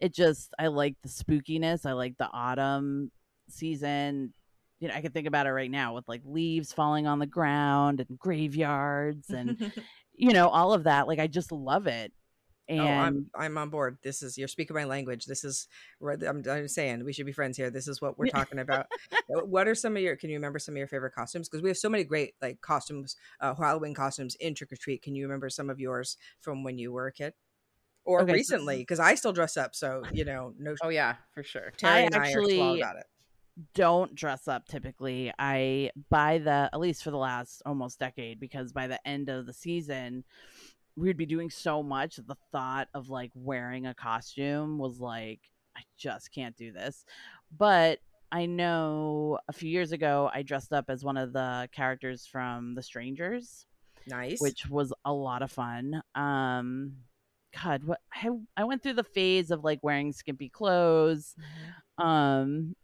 [0.00, 1.86] It just I like the spookiness.
[1.86, 3.12] I like the autumn
[3.48, 4.32] season.
[4.80, 7.26] You know, I can think about it right now with like leaves falling on the
[7.26, 9.72] ground and graveyards and
[10.14, 11.06] you know all of that.
[11.06, 12.12] Like I just love it.
[12.68, 13.98] And oh, I'm I'm on board.
[14.02, 15.26] This is you're speaking my language.
[15.26, 15.66] This is
[16.00, 17.70] I'm, I'm saying we should be friends here.
[17.70, 18.86] This is what we're talking about.
[19.12, 20.14] Uh, what are some of your?
[20.16, 21.48] Can you remember some of your favorite costumes?
[21.48, 25.02] Because we have so many great like costumes, uh, Halloween costumes in Trick or Treat.
[25.02, 27.34] Can you remember some of yours from when you were a kid,
[28.04, 28.78] or Okay, recently?
[28.78, 30.74] Because I still dress up, so you know, no.
[30.82, 31.72] Oh yeah, for sure.
[31.76, 33.06] Terry I and I are actually- about it.
[33.74, 35.32] don't dress up typically.
[35.38, 39.46] I by the at least for the last almost decade because by the end of
[39.46, 40.24] the season
[40.96, 45.40] we'd be doing so much that the thought of like wearing a costume was like
[45.76, 47.04] I just can't do this.
[47.56, 47.98] But
[48.30, 52.74] I know a few years ago I dressed up as one of the characters from
[52.74, 53.66] The Strangers,
[54.06, 54.40] Nice.
[54.40, 56.02] which was a lot of fun.
[56.14, 56.92] Um
[57.62, 61.34] God, what I I went through the phase of like wearing skimpy clothes.
[62.00, 62.04] Mhm.
[62.04, 62.76] Um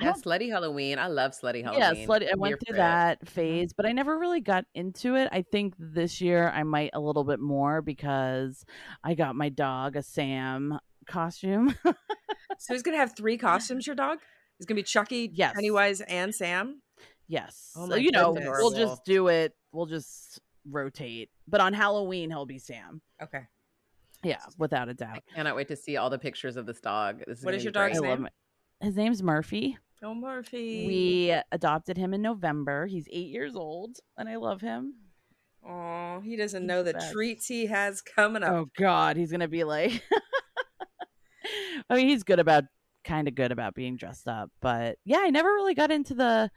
[0.00, 0.98] Yeah, slutty Halloween.
[0.98, 1.80] I love slutty Halloween.
[1.80, 2.08] yeah, Halloween.
[2.08, 2.28] slutty.
[2.28, 2.76] I I'm went through for it.
[2.78, 3.26] that mm-hmm.
[3.34, 5.28] phase, but I never really got into it.
[5.32, 8.64] I think this year I might a little bit more because
[9.02, 11.74] I got my dog a Sam costume.
[12.58, 13.86] So he's gonna have three costumes.
[13.86, 14.18] Your dog.
[14.58, 15.54] He's gonna be Chucky, Yes.
[15.54, 16.82] Pennywise, and Sam.
[17.28, 18.58] yes, Oh so my you know goodness.
[18.60, 19.54] we'll just do it.
[19.72, 21.30] We'll just rotate.
[21.46, 23.00] But on Halloween he'll be Sam.
[23.22, 23.42] Okay.
[24.24, 25.22] Yeah, without a doubt.
[25.34, 27.20] Cannot wait to see all the pictures of this dog.
[27.26, 28.18] This is What gonna is be your dog's great.
[28.18, 28.28] name?
[28.80, 29.78] His name's Murphy.
[30.02, 30.86] Oh, Murphy.
[30.86, 32.86] We adopted him in November.
[32.86, 34.94] He's eight years old, and I love him.
[35.68, 37.12] Oh, he doesn't He's know the best.
[37.12, 38.52] treats he has coming up.
[38.52, 40.02] Oh God, he's gonna be like.
[41.90, 42.64] I mean, he's good about
[43.04, 46.50] kind of good about being dressed up, but yeah, I never really got into the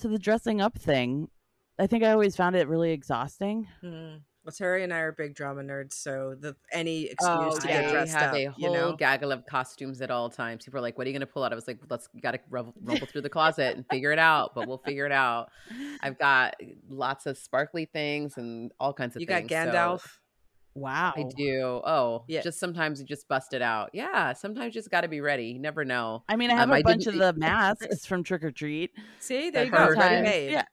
[0.00, 1.28] to the dressing up thing.
[1.78, 3.66] I think I always found it really exhausting.
[3.80, 4.16] Hmm.
[4.44, 7.80] Well, Terry and I are big drama nerds, so the any excuse Oh, to yeah.
[7.82, 8.96] get I dressed have up, a whole you know.
[8.96, 10.64] gaggle of costumes at all times.
[10.64, 12.32] People are like, "What are you going to pull out?" I was like, "Let's got
[12.32, 15.50] to rumble, rumble through the closet and figure it out." But we'll figure it out.
[16.00, 16.56] I've got
[16.88, 19.22] lots of sparkly things and all kinds of things.
[19.22, 19.72] You got things.
[19.72, 20.18] so Gandalf.
[20.74, 21.12] Wow.
[21.16, 21.82] I do.
[21.84, 22.40] Oh, Yeah.
[22.40, 23.90] Just sometimes you just bust it out.
[23.92, 24.32] Yeah.
[24.32, 25.48] Sometimes you just got to be ready.
[25.48, 26.24] You never know.
[26.30, 28.90] I mean, I have Um, a I bunch of the masks from Trick or Treat.
[29.20, 30.50] See, there you go, ready made.
[30.52, 30.64] Yeah,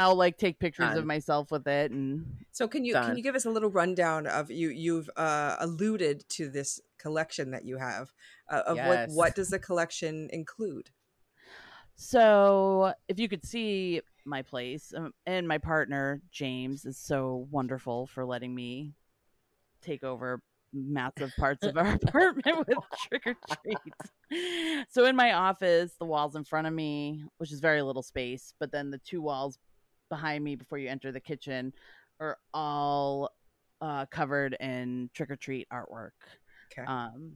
[0.00, 3.06] I'll like take pictures of myself with it, and So can you Done.
[3.06, 4.70] can you give us a little rundown of you?
[4.70, 8.12] You've uh, alluded to this collection that you have.
[8.50, 9.10] Uh, of what Yes.
[9.14, 10.90] what does the collection include?
[11.96, 18.06] So, if you could see my place, um, and my partner James is so wonderful
[18.06, 18.94] for letting me
[19.82, 20.40] take over
[20.72, 24.86] massive parts of our apartment with trick or treats.
[24.90, 28.54] So, in my office, the walls in front of me, which is very little space,
[28.58, 29.58] but then the two walls
[30.10, 31.72] behind me before you enter the kitchen
[32.20, 33.30] are all
[33.80, 36.10] uh, covered in trick or treat artwork
[36.72, 36.84] Okay.
[36.86, 37.32] um,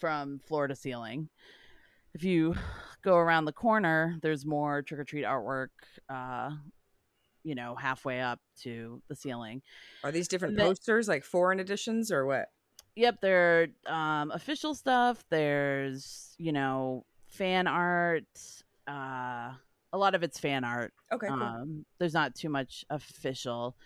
[0.00, 1.28] from floor to ceiling.
[2.14, 2.54] If you
[3.02, 5.68] go around the corner, there's more trick or treat artwork,
[6.08, 6.52] uh,
[7.42, 9.60] you know, halfway up to the ceiling.
[10.02, 12.48] Are these different the- posters, like foreign editions, or what?
[12.96, 15.24] Yep, there are um, official stuff.
[15.28, 18.24] There's, you know, fan art.
[18.86, 19.54] Uh,
[19.94, 20.92] a lot of it's fan art.
[21.12, 21.40] Okay, cool.
[21.42, 23.76] Um, there's not too much official.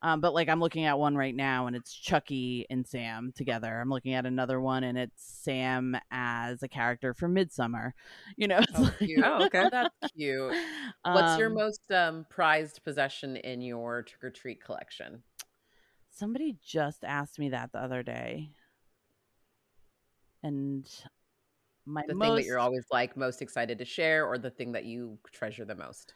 [0.00, 3.80] Um, but like I'm looking at one right now and it's Chucky and Sam together.
[3.80, 7.94] I'm looking at another one and it's Sam as a character from Midsummer.
[8.36, 9.24] You know, it's Oh, like- cute.
[9.24, 9.68] Oh, okay.
[9.70, 10.54] That's cute.
[11.02, 15.24] What's your Um, most um, prized possession in your trick or treat collection?
[16.12, 18.50] Somebody just asked me that the other day.
[20.44, 20.88] And
[21.88, 24.72] my The most thing that you're always like most excited to share, or the thing
[24.72, 26.14] that you treasure the most?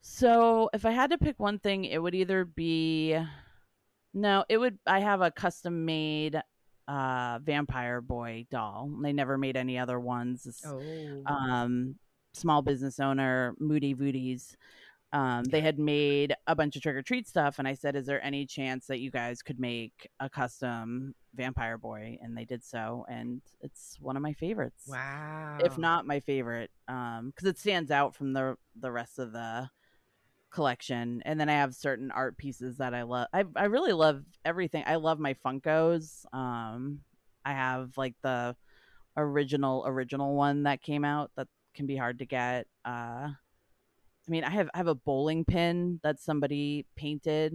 [0.00, 3.18] So if I had to pick one thing, it would either be
[4.14, 6.40] no, it would I have a custom made
[6.86, 8.90] uh vampire boy doll.
[9.02, 10.46] They never made any other ones.
[10.66, 10.80] Oh,
[11.26, 11.96] Um
[12.34, 14.54] small business owner, Moody Voodies.
[15.12, 18.04] Um, they had made a bunch of trick or treat stuff, and I said, "Is
[18.06, 22.64] there any chance that you guys could make a custom vampire boy?" And they did
[22.64, 25.58] so, and it's one of my favorites wow.
[25.60, 29.68] if not my favorite um because it stands out from the the rest of the
[30.50, 34.22] collection and then i have certain art pieces that i love i, I really love
[34.44, 37.00] everything i love my funkos um
[37.44, 38.56] i have like the
[39.18, 42.66] original original one that came out that can be hard to get.
[42.84, 47.54] Uh, I mean, I have I have a bowling pin that somebody painted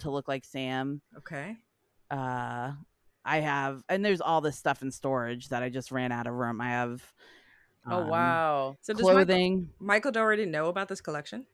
[0.00, 1.02] to look like Sam.
[1.18, 1.56] Okay.
[2.10, 2.72] Uh,
[3.24, 6.34] I have, and there's all this stuff in storage that I just ran out of
[6.34, 6.60] room.
[6.60, 7.02] I have.
[7.88, 8.76] Oh um, wow.
[8.80, 9.68] So does Michael, Clothing.
[9.78, 11.46] Michael already know about this collection?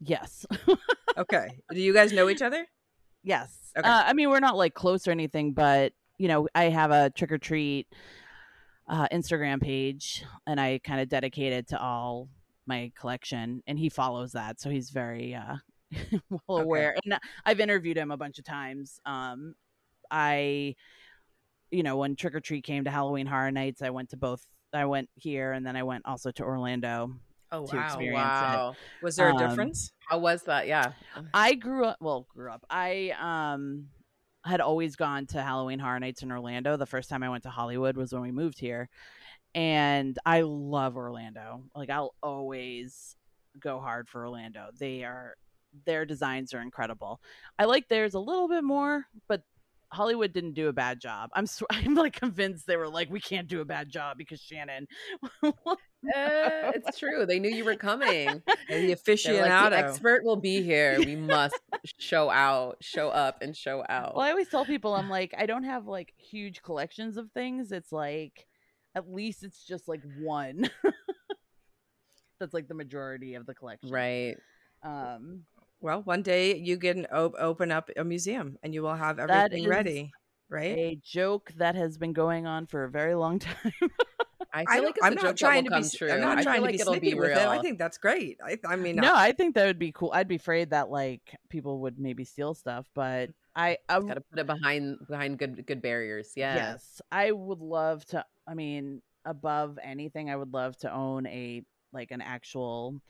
[0.00, 0.46] Yes.
[1.18, 1.48] Okay.
[1.72, 2.64] Do you guys know each other?
[3.24, 3.72] yes.
[3.76, 3.88] Okay.
[3.88, 7.10] Uh, I mean, we're not like close or anything, but you know, I have a
[7.10, 7.88] trick or treat
[8.88, 12.28] uh, Instagram page, and I kind of dedicate it to all
[12.66, 15.56] my collection, and he follows that, so he's very uh,
[16.30, 16.62] well Okay.
[16.62, 16.96] aware.
[17.04, 19.00] And I've interviewed him a bunch of times.
[19.04, 19.54] Um,
[20.10, 20.74] I,
[21.70, 24.44] you know, when Trick or Treat came to Halloween Horror Nights, I went to both.
[24.72, 27.14] I went here, and then I went also to Orlando.
[27.50, 27.84] Oh to wow.
[27.86, 28.56] experience it.
[28.56, 28.76] Wow.
[29.02, 29.90] Was there a Um, difference?
[30.06, 30.66] How was that?
[30.66, 30.92] Yeah.
[31.32, 31.96] I grew up.
[32.00, 32.64] Well, grew up.
[32.68, 33.88] I um
[34.44, 36.76] had always gone to Halloween Horror Nights in Orlando.
[36.76, 38.90] The first time I went to Hollywood was when we moved here,
[39.54, 41.62] and I love Orlando.
[41.74, 43.16] Like I'll always
[43.58, 44.68] go hard for Orlando.
[44.78, 45.34] They are
[45.86, 47.20] their designs are incredible.
[47.58, 49.42] I like theirs a little bit more, but
[49.90, 51.30] Hollywood didn't do a bad job.
[51.34, 54.40] I'm sw- I'm like convinced they were like we can't do a bad job because
[54.40, 54.86] Shannon.
[55.42, 55.52] Eh,
[56.74, 57.26] it's true.
[57.26, 58.42] They knew you were coming.
[58.46, 59.72] The They're like, the aficionado.
[59.72, 60.98] expert will be here.
[60.98, 61.58] We must
[61.98, 64.14] show out, show up, and show out.
[64.14, 67.72] Well, I always tell people I'm like I don't have like huge collections of things.
[67.72, 68.46] It's like
[68.94, 70.68] at least it's just like one.
[72.40, 73.90] That's like the majority of the collection.
[73.90, 74.36] right.
[74.84, 75.44] Um
[75.80, 79.68] well, one day you can op- open up a museum and you will have everything
[79.68, 80.12] ready,
[80.48, 80.76] right?
[80.76, 83.72] a joke that has been going on for a very long time.
[84.52, 85.88] I I feel don't, like I'm not trying to be.
[85.96, 86.10] true.
[86.10, 87.36] I'm not I trying to like be snippy be with it.
[87.36, 88.38] I think that's great.
[88.44, 90.10] I, I mean, no, I think that would be cool.
[90.14, 94.20] I'd be afraid that like people would maybe steal stuff, but I I Got to
[94.20, 96.32] put it behind behind good good barriers.
[96.34, 96.54] Yeah.
[96.56, 98.24] Yes, I would love to.
[98.46, 101.62] I mean, above anything, I would love to own a
[101.92, 103.00] like an actual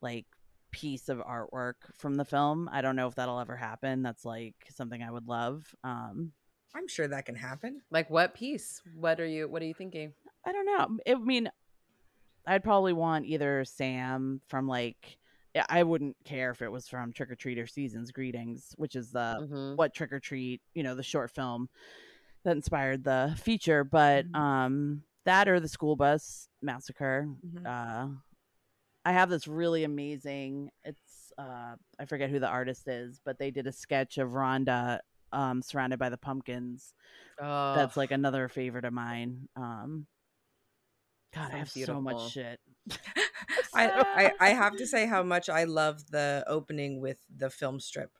[0.00, 0.26] like
[0.70, 2.68] piece of artwork from the film.
[2.72, 4.02] I don't know if that'll ever happen.
[4.02, 5.74] That's like something I would love.
[5.84, 6.32] Um,
[6.74, 7.82] I'm sure that can happen.
[7.90, 8.80] Like what piece?
[8.94, 10.12] What are you What are you thinking?
[10.46, 10.98] I don't know.
[11.06, 11.50] I mean,
[12.46, 15.18] I'd probably want either Sam from like.
[15.54, 18.94] yeah, I wouldn't care if it was from Trick or Treat or Seasons Greetings, which
[18.94, 19.76] is the Mhm.
[19.76, 21.68] what Trick or Treat, you know, the short film
[22.44, 24.36] that inspired the feature, but Mhm.
[24.36, 27.28] um that or the school bus massacre.
[27.44, 27.66] Mhm.
[27.66, 28.14] Uh
[29.04, 33.50] I have this really amazing it's uh I forget who the artist is, but they
[33.50, 35.00] did a sketch of Rhonda
[35.32, 36.94] um surrounded by the pumpkins.
[37.40, 39.48] Oh, That's like another favorite of mine.
[39.56, 40.06] Um
[41.34, 42.00] God, I Sounds have so beautiful.
[42.00, 42.60] much shit.
[43.74, 47.80] I, I I have to say how much I love the opening with the film
[47.80, 48.10] strip.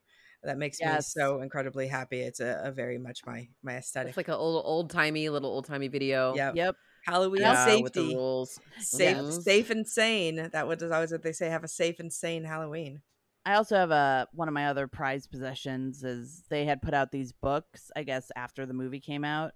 [0.43, 1.17] That makes Yes.
[1.17, 2.21] me so incredibly happy.
[2.21, 4.11] It's a, a very much my my aesthetic.
[4.11, 6.35] it's like an old old timey little old timey video.
[6.35, 6.77] yeah, Yep.
[7.05, 8.61] Halloween Yeah, with the safety, rules.
[8.79, 9.43] safe, Mhm.
[9.43, 10.51] safe and sane.
[10.53, 11.49] That was always what they say.
[11.49, 13.03] Have a safe and sane Halloween.
[13.47, 17.11] I also have a one of my other prized possessions is they had put out
[17.11, 19.53] these books, I guess, after the movie came out.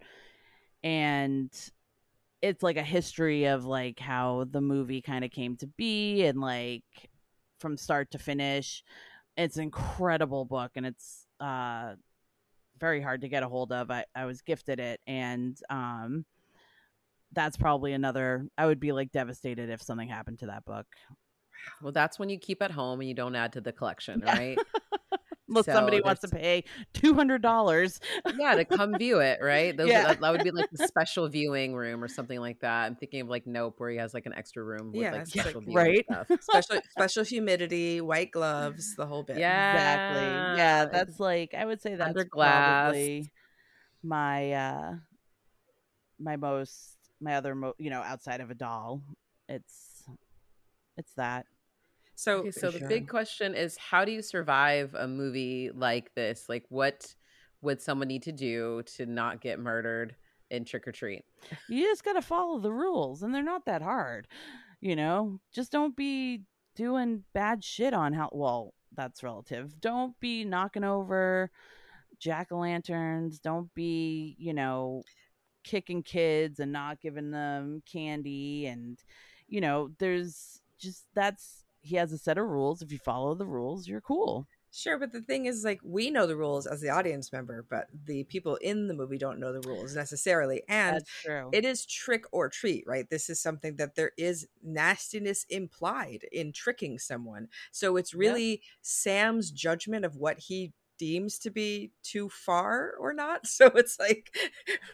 [0.83, 1.51] And
[2.43, 6.41] it's like a history of like how the movie kind of came to be and
[6.41, 6.85] like
[7.61, 8.83] from start to finish.
[9.37, 11.95] It's an incredible book and it's uh
[12.79, 13.91] very hard to get a hold of.
[13.91, 16.25] I, I was gifted it and um
[17.35, 20.87] that's probably another I would be like devastated if something happened to that book.
[21.83, 24.33] Well, that's when you keep at home and you don't add to the collection, Yeah.
[24.39, 24.59] right?
[25.49, 26.65] Unless So somebody wants to pay
[26.95, 28.01] two hundred dollars.
[28.39, 29.77] yeah, to come view it, right?
[29.77, 30.05] Those, Yeah.
[30.09, 32.87] that, that would be like the special viewing room or something like that.
[32.87, 35.21] I'm thinking of like Nope, where he has like an extra room with Yeah, like
[35.23, 36.05] it's like- special viewing right?
[36.11, 36.27] stuff.
[36.43, 39.37] Special special humidity, white gloves, the whole bit.
[39.39, 40.23] Yeah, Exactly.
[40.23, 40.57] Yeah.
[40.57, 42.85] Yeah, that's like I would say that's Under glass.
[42.93, 43.31] probably
[44.03, 44.93] my uh
[46.19, 46.94] my most
[47.25, 49.03] my other mo- you know outside of a doll.
[49.49, 50.05] It's
[50.97, 51.47] it's that.
[52.15, 52.89] So, Okay, so the Sure.
[52.89, 56.49] big question is how do you survive a movie like this?
[56.49, 57.15] Like what
[57.63, 60.15] would someone need to do to not get murdered
[60.51, 61.25] in Trick or Treat?
[61.69, 64.29] You just got to follow the rules and they're not that hard.
[64.81, 66.43] You know, just don't be
[66.77, 69.81] doing bad shit on how well, that's relative.
[69.81, 71.51] Don't be knocking over
[72.21, 75.03] jack-o'-lanterns, don't be, you know,
[75.65, 79.03] kicking kids and not giving them candy and
[79.49, 82.83] you know, there's just that's he has a set of rules.
[82.83, 84.49] If you follow the rules, you're cool.
[84.73, 87.87] Sure, but the thing is, like, we know the rules as the audience member, but
[88.07, 90.65] the people in the movie don't know the rules necessarily.
[90.69, 91.53] And true.
[91.53, 93.09] it is trick or treat, right?
[93.09, 97.49] This is something that there is nastiness implied in tricking someone.
[97.71, 98.43] So it's Yep.
[98.43, 103.43] really Sam's judgment of what he deems to be too far or not.
[103.55, 104.35] So it's like,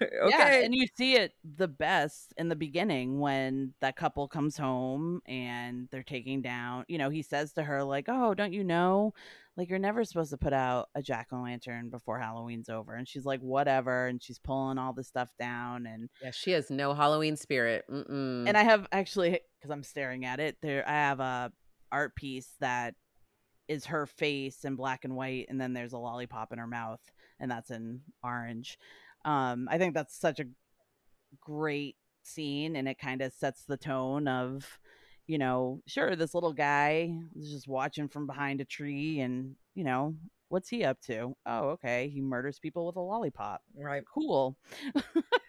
[0.02, 0.28] okay.
[0.28, 5.22] Yeah, and you see it the best in the beginning when that couple comes home
[5.26, 9.14] and they're taking down, you know, he says to her, like, Oh, don't you know?
[9.56, 12.94] Like, you're never supposed to put out a jack o' lantern before Halloween's over.
[12.94, 14.06] And she's like, Whatever.
[14.08, 15.86] And she's pulling all the stuff down.
[15.86, 17.84] And Yeah, she has no Halloween spirit.
[17.90, 18.46] Mm-mm.
[18.46, 21.52] and I have actually, because I'm staring at it, there, I have a
[21.90, 22.94] art piece that
[23.70, 25.46] is her face in black and white.
[25.48, 27.00] And then there's a lollipop in her mouth,
[27.38, 28.78] and that's in orange.
[29.24, 30.46] Um, I think that's such a
[31.40, 34.78] great scene and it kind of sets the tone of
[35.26, 39.82] you know sure this little guy is just watching from behind a tree and you
[39.82, 40.14] know
[40.48, 44.02] what's he up to oh okay he murders people with a lollipop right.
[44.12, 44.56] cool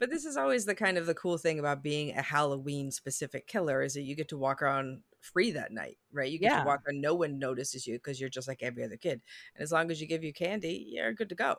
[0.00, 3.46] But this is always the kind of the cool thing about being a Halloween specific
[3.46, 6.30] killer is that you get to walk around free that night, right?
[6.30, 6.60] You get Yeah.
[6.60, 9.20] to walk around, no one notices you because you're just like every other kid.
[9.54, 11.56] And as long as you give you candy, you're good to go.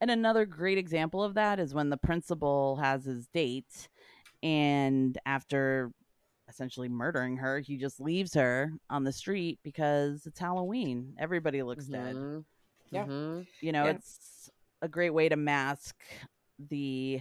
[0.00, 3.88] and another great example of that is when the principal has his date
[4.42, 5.92] and after
[6.48, 11.86] essentially murdering her he just leaves her on the street because it's halloween everybody looks
[11.86, 12.44] dead Mhm.
[12.90, 13.04] Yeah.
[13.04, 13.46] Mhm.
[13.60, 13.90] you know Yeah.
[13.96, 15.94] it's a great way to mask
[16.58, 17.20] the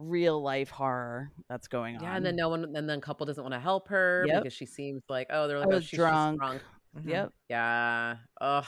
[0.00, 3.42] real life horror that's going on Yeah, and then no one, and then couple doesn't
[3.42, 4.42] want to help her Yep.
[4.42, 6.38] because she seems like, oh, they're like, oh, was she's, drunk.
[6.40, 6.62] drunk.
[6.96, 7.08] Mhm.
[7.08, 8.16] yep Yeah.
[8.40, 8.64] Ugh.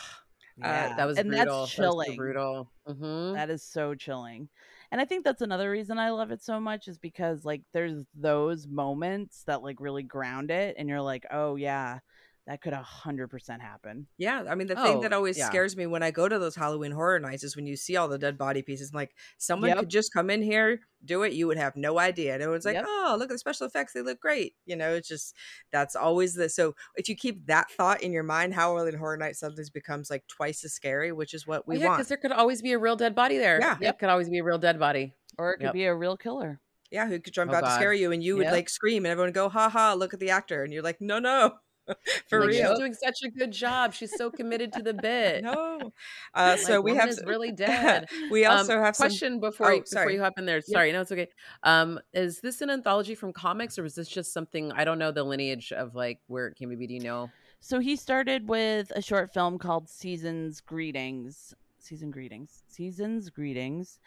[0.57, 0.95] yeah.
[0.97, 1.61] That was and brutal.
[1.63, 2.71] that's That so chilling brutal.
[2.87, 4.49] hmm That is so chilling.
[4.93, 8.05] And I think that's another reason I love it so much is because like there's
[8.15, 11.99] those moments that like really ground it and you're like, "Oh yeah,
[12.47, 15.47] that could a 100% happen." Yeah, I mean the thing Oh, that always yeah.
[15.47, 18.09] scares me when I go to those Halloween horror nights is when you see all
[18.09, 18.91] the dead body pieces.
[18.91, 19.79] I'm like, someone Yep.
[19.81, 22.35] could just come in here, do it, you would have no idea.
[22.35, 22.85] And everyone's like, Yep.
[22.87, 24.55] oh, look at the special effects, they look great.
[24.67, 25.37] You know, it's just
[25.71, 29.37] that's always the so if you keep that thought in your mind, Halloween horror night
[29.37, 31.99] sometimes becomes like twice as scary, which is what oh, we yeah, want.
[31.99, 33.61] because there could always be a real dead body there.
[33.61, 33.77] Yeah.
[33.81, 35.15] It could always be a real dead body.
[35.39, 35.73] Or it could Yep.
[35.75, 36.61] be a real killer.
[36.91, 38.53] Yeah, who could jump Oh, out to scare you and you would Yep.
[38.53, 40.63] like scream and everyone would go, ha ha, look at the actor.
[40.63, 41.55] And you're like, no, no.
[42.29, 42.71] For like, real.
[42.71, 43.93] She's doing such a good job.
[43.95, 45.43] She's so committed to the bit.
[45.45, 45.93] No.
[46.35, 48.07] Uh, so Like, we have is really dead.
[48.31, 50.61] we Um, also have some question before Oh, you, before you hop in there.
[50.63, 51.29] Sorry, no, it's okay.
[51.63, 54.73] Um, is this an anthology from comics, or was this just something?
[54.73, 56.87] I don't know the lineage of like where it came to be.
[56.87, 57.31] Do you know?
[57.61, 61.55] So he started with a short film called Seasons Greetings.
[61.79, 62.63] Season Greetings.
[62.69, 63.99] Seasons Greetings.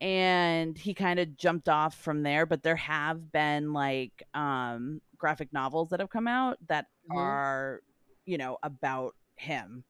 [0.00, 5.52] And he kind of jumped off from there, but there have been like um graphic
[5.52, 7.16] novels that have come out that Mhm.
[7.16, 7.80] are,
[8.24, 9.84] you know, about him.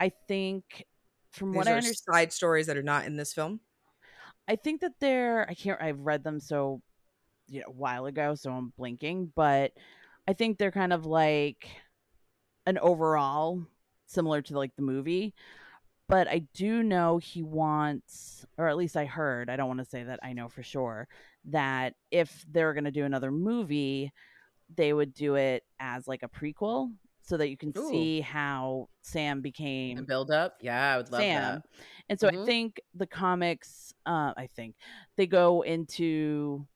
[0.00, 0.86] I think
[1.32, 3.60] from These what I understand side stories that are not in this film.
[4.48, 6.80] I think that they're I can't I've read them so
[7.48, 9.72] you know a while ago, so I'm blinking, but
[10.28, 11.68] I think they're kind of like
[12.66, 13.62] an overall
[14.06, 15.34] similar to like the movie.
[16.08, 19.84] But I do know he wants or at least I heard, I don't want to
[19.86, 21.08] say that I know for sure,
[21.46, 24.12] that if they're gonna do another movie,
[24.74, 26.92] they would do it as like a prequel
[27.22, 27.90] so that you can Ooh.
[27.90, 30.54] see how Sam became The build up?
[30.60, 31.54] Yeah, I would love Sam.
[31.54, 31.62] that.
[32.08, 32.46] And so I Mhm.
[32.46, 34.76] think the comics, uh, I think
[35.16, 36.66] they go into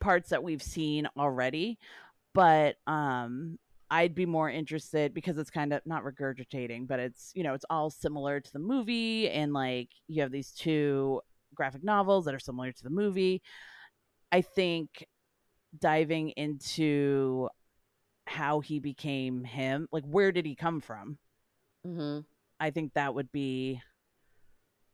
[0.00, 1.78] parts that we've seen already,
[2.34, 3.58] but um,
[3.90, 7.64] I'd be more interested because it's kind of not regurgitating, but it's you know it's
[7.70, 11.20] all similar to the movie, and like you have these two
[11.54, 13.42] graphic novels that are similar to the movie.
[14.30, 15.06] I think
[15.76, 17.48] diving into
[18.26, 21.18] how he became him, like where did he come from?
[21.84, 22.20] hmm
[22.60, 23.80] I think that would be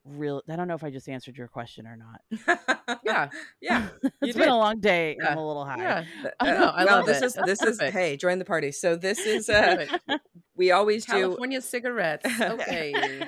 [0.05, 0.43] real.
[0.51, 2.21] I don't know if I just answered your question or not.
[3.03, 3.89] Yeah, yeah.
[4.03, 4.49] You it's been did.
[4.53, 5.17] a long day.
[5.27, 5.79] I'm a little high.
[5.79, 6.05] yeah.
[6.23, 7.25] Th- I I well, love this it.
[7.27, 8.73] is That's this is hey, join the party.
[8.73, 9.87] So this is uh
[10.55, 12.27] we always do California cigarettes.
[12.41, 13.27] Okay.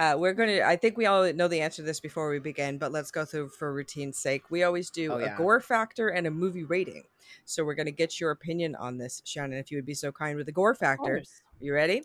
[0.00, 2.38] Uh we're going to I think we all know the answer to this before we
[2.38, 4.50] begin, but let's go through for routine's sake.
[4.50, 7.04] We always do Oh, a gore factor and a movie rating.
[7.44, 10.10] So we're going to get your opinion on this, Shannon, if you would be so
[10.10, 11.22] kind with the gore factor.
[11.60, 12.02] You ready?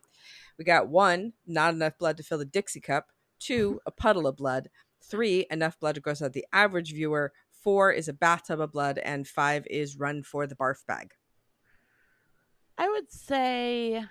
[0.58, 3.08] We got one, not enough blood to fill the Dixie cup.
[3.39, 4.70] Two, a puddle of blood.
[5.02, 7.32] Three, enough blood to gross out the average viewer.
[7.50, 8.98] Four is a bathtub of blood.
[9.00, 11.14] And five is run for the barf bag.
[12.78, 14.04] I would say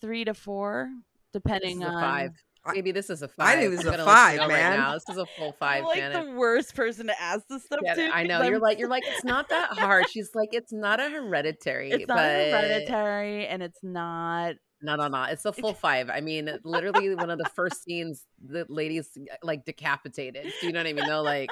[0.00, 2.30] three to four, This depending on five.
[2.72, 3.46] Maybe this is a five.
[3.46, 4.78] I think this is a gonna let you five, know right man.
[4.80, 4.94] now.
[4.94, 6.26] This is a full five, I'm like Janet.
[6.26, 8.10] the worst person to ask this stuff Yeah, to.
[8.12, 8.38] I know.
[8.38, 10.08] because You're I'm- like you're like it's not that hard.
[10.10, 11.90] She's like it's not a hereditary.
[11.92, 12.50] it's not but...
[12.50, 14.56] hereditary, and it's not.
[14.82, 15.22] No, no, no.
[15.24, 16.10] It's a full five.
[16.10, 20.52] I mean, literally one of the first scenes, the ladies like decapitated.
[20.60, 21.06] Do you know what I mean?
[21.06, 21.50] Though, like,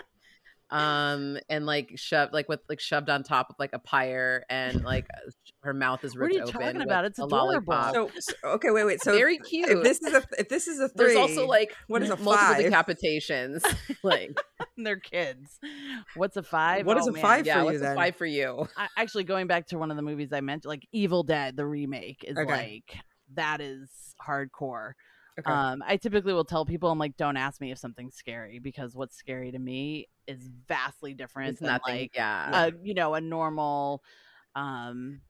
[0.70, 4.82] um and like shoved like with like shoved on top of like a pyre and
[4.82, 5.30] like uh,
[5.62, 7.04] her mouth is What are you open talking about?
[7.04, 7.74] It's a adorable.
[7.74, 7.94] lollipop.
[7.94, 9.00] So, so okay, wait, wait.
[9.02, 11.74] So very if cute this is a if this is a three, there's also like
[11.86, 12.64] what is a multiple five?
[12.64, 13.62] decapitations
[14.02, 14.36] like
[14.76, 15.58] They're kids.
[16.16, 16.86] What's a five?
[16.86, 17.22] What is Oh, a man.
[17.22, 17.46] five?
[17.46, 17.96] yeah for what's you a then?
[17.96, 20.86] five for you I, actually, going back to one of the movies I mentioned, like
[20.92, 22.50] Evil Dead, the remake, is Okay.
[22.50, 22.98] like
[23.34, 23.90] that is
[24.26, 24.92] hardcore.
[25.38, 25.50] Okay.
[25.50, 28.94] Um, I typically will tell people, I'm like, don't ask me if something's scary because
[28.94, 33.14] what's scary to me is vastly different it's than nothing like yeah a you know
[33.14, 34.02] a normal,
[34.54, 35.20] um,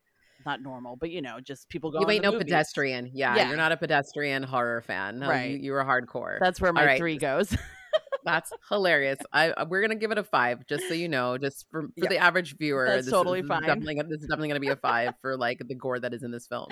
[0.45, 2.03] not normal, but you know just people going.
[2.03, 2.45] you ain't no movies.
[2.45, 3.49] pedestrian yeah, Yeah.
[3.49, 5.53] you're not a pedestrian horror fan no, Right.
[5.53, 6.99] you, you're hardcore That's where my right.
[6.99, 7.57] three goes.
[8.25, 9.19] That's hilarious.
[9.33, 11.89] I I- we're gonna give it a five, just so you know, just for, for
[11.97, 12.09] Yeah.
[12.09, 12.87] the average viewer.
[12.89, 13.61] That's this totally is, fine.
[13.61, 16.01] This is definitely, gonna- this is definitely gonna be a five for like the gore
[16.01, 16.69] that is in this film.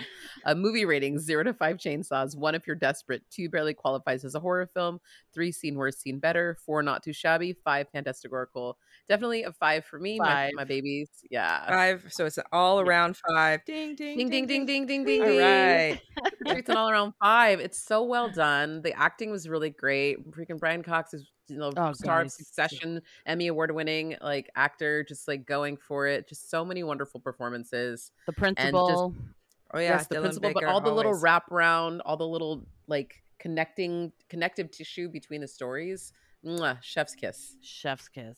[0.46, 2.36] Uh, movie ratings: zero to five chainsaws.
[2.36, 3.22] One if you're desperate.
[3.30, 4.98] Two barely qualifies as a horror film.
[5.34, 6.57] Three seen worse, seen better.
[6.64, 7.53] Four not too shabby.
[7.53, 8.74] Five fantastic fantasticorical.
[9.09, 10.18] Definitely a five for me.
[10.18, 10.50] My, Five.
[10.55, 11.09] my babies.
[11.30, 11.66] Yeah.
[11.68, 12.05] five.
[12.11, 13.64] So it's an all around five.
[13.66, 15.38] Ding ding Ding ding ding ding ding ding All ding.
[15.40, 16.00] right.
[16.46, 17.61] It's an all around five.
[17.61, 18.80] It's so well done.
[18.82, 20.30] The acting was really great.
[20.30, 22.36] Freaking Brian Cox is you know Oh, star of guys.
[22.36, 26.28] Succession, Emmy award winning like actor, just like going for it.
[26.28, 28.12] Just so many wonderful performances.
[28.26, 29.14] the principal.
[29.74, 34.12] Oh yeah, yes, the principal, but all the little wraparound, all the little like connecting
[34.28, 36.12] connective tissue between the stories.
[36.45, 37.57] Mwah, chef's kiss.
[37.62, 38.36] Chef's kiss.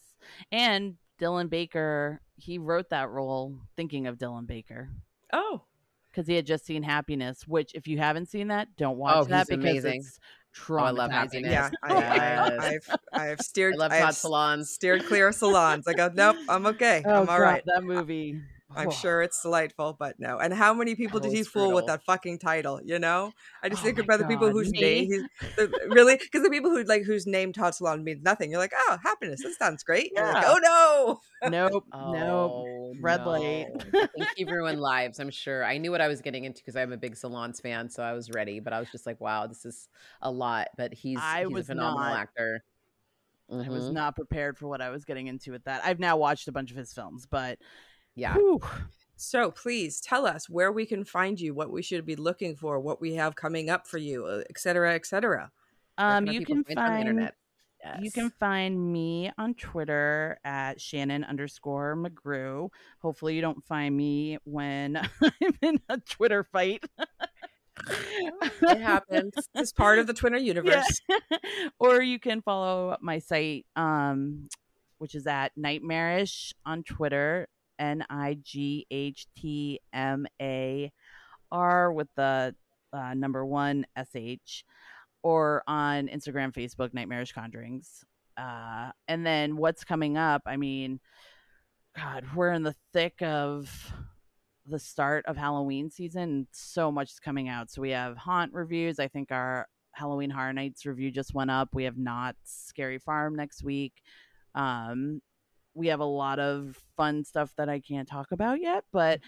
[0.53, 4.91] And Dylan Baker, he wrote that role thinking of Dylan Baker
[5.33, 5.63] Oh,
[6.11, 9.25] because he had just seen Happiness, which if you haven't seen that, don't watch Oh,
[9.25, 10.01] that he's because amazing.
[10.01, 10.19] it's
[10.71, 11.13] Oh, I love traumatizing.
[11.47, 11.51] Happiness.
[11.53, 11.71] yeah.
[11.83, 12.53] I, Yes.
[12.61, 13.75] I, I've I've steered.
[13.75, 14.67] I love I've Todd Solondz.
[14.67, 15.89] Steered clear of salons.
[15.89, 17.03] I go, nope, I'm okay.
[17.05, 17.63] Oh, I'm all God, right.
[17.67, 18.41] that movie.
[18.77, 18.93] I'm Whoa.
[18.93, 20.39] sure it's delightful, but no.
[20.39, 22.81] And how many people That did he was fool with that fucking title?
[22.85, 24.81] You know, I just Oh think my about the people God, whose me?
[24.81, 25.23] name, he's,
[25.57, 28.51] the, really, because the people who like whose name Todd Solondz means nothing.
[28.51, 29.43] You're like, oh, happiness.
[29.43, 30.11] That sounds great.
[30.15, 30.55] You're like, Yeah.
[30.55, 31.49] oh no.
[31.51, 31.85] Nope.
[31.93, 31.93] nope.
[31.93, 33.67] Oh, Red light.
[33.93, 34.01] no.
[34.03, 35.19] I think he ruined lives.
[35.21, 35.65] I'm sure.
[35.65, 38.13] I knew what I was getting into because I'm a big Solondz fan, so I
[38.13, 38.61] was ready.
[38.61, 39.89] But I was just like, wow, this is
[40.23, 40.69] a lot.
[40.77, 42.65] But he's I he's was a phenomenal not- actor.
[43.53, 43.93] I was Mhm.
[43.93, 45.83] not prepared for what I was getting into with that.
[45.85, 47.59] I've now watched a bunch of his films, but
[48.15, 48.35] Yeah.
[48.35, 48.61] whew.
[49.17, 52.81] So please tell us where we can find you, what we should be looking for,
[52.81, 55.51] what we have coming up for you, uh, et cetera, et cetera.
[55.99, 57.35] Um, you can find on the find internet.
[58.01, 62.71] You can find me on Twitter at Shannon underscore McGrew.
[63.01, 66.85] Hopefully, you don't find me when I'm in a Twitter fight.
[68.63, 69.35] It happens.
[69.57, 71.01] Is part of the Twitter universe.
[71.79, 74.49] or you can follow my site, um,
[74.99, 77.49] which is at Nightmarish on Twitter,
[77.79, 80.93] N I G H T M A
[81.51, 82.55] R with the
[82.93, 84.65] uh, number one S H,
[85.23, 88.05] or on Instagram, Facebook, Nightmarish Conjurings.
[88.37, 90.43] Uh, and then what's coming up?
[90.47, 91.01] I mean,
[91.97, 93.93] God, we're in the thick of
[94.67, 96.47] the start of Halloween season.
[96.53, 97.71] So much is coming out.
[97.71, 98.99] So we have haunt reviews.
[98.99, 101.69] I think our Halloween Horror Nights review just went up.
[101.73, 104.03] We have Knott's Scary Farm next week.
[104.55, 105.21] Um,
[105.75, 109.21] we have a lot of fun stuff that I can't talk about yet, but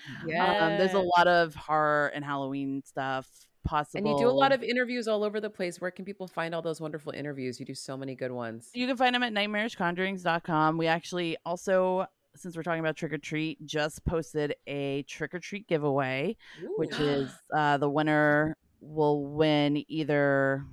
[0.62, 3.28] um, there's a lot of horror and Halloween stuff
[3.64, 3.99] possible.
[3.99, 5.80] And you do a lot of interviews all over the place.
[5.80, 7.59] Where can people find all those wonderful interviews?
[7.59, 8.70] You do so many good ones.
[8.74, 10.78] You can find them at nightmarishconjurings.com.
[10.78, 15.40] We actually also, since we're talking about trick or treat, just posted a trick or
[15.40, 16.36] treat giveaway,
[16.76, 20.64] which is uh, the winner will win either.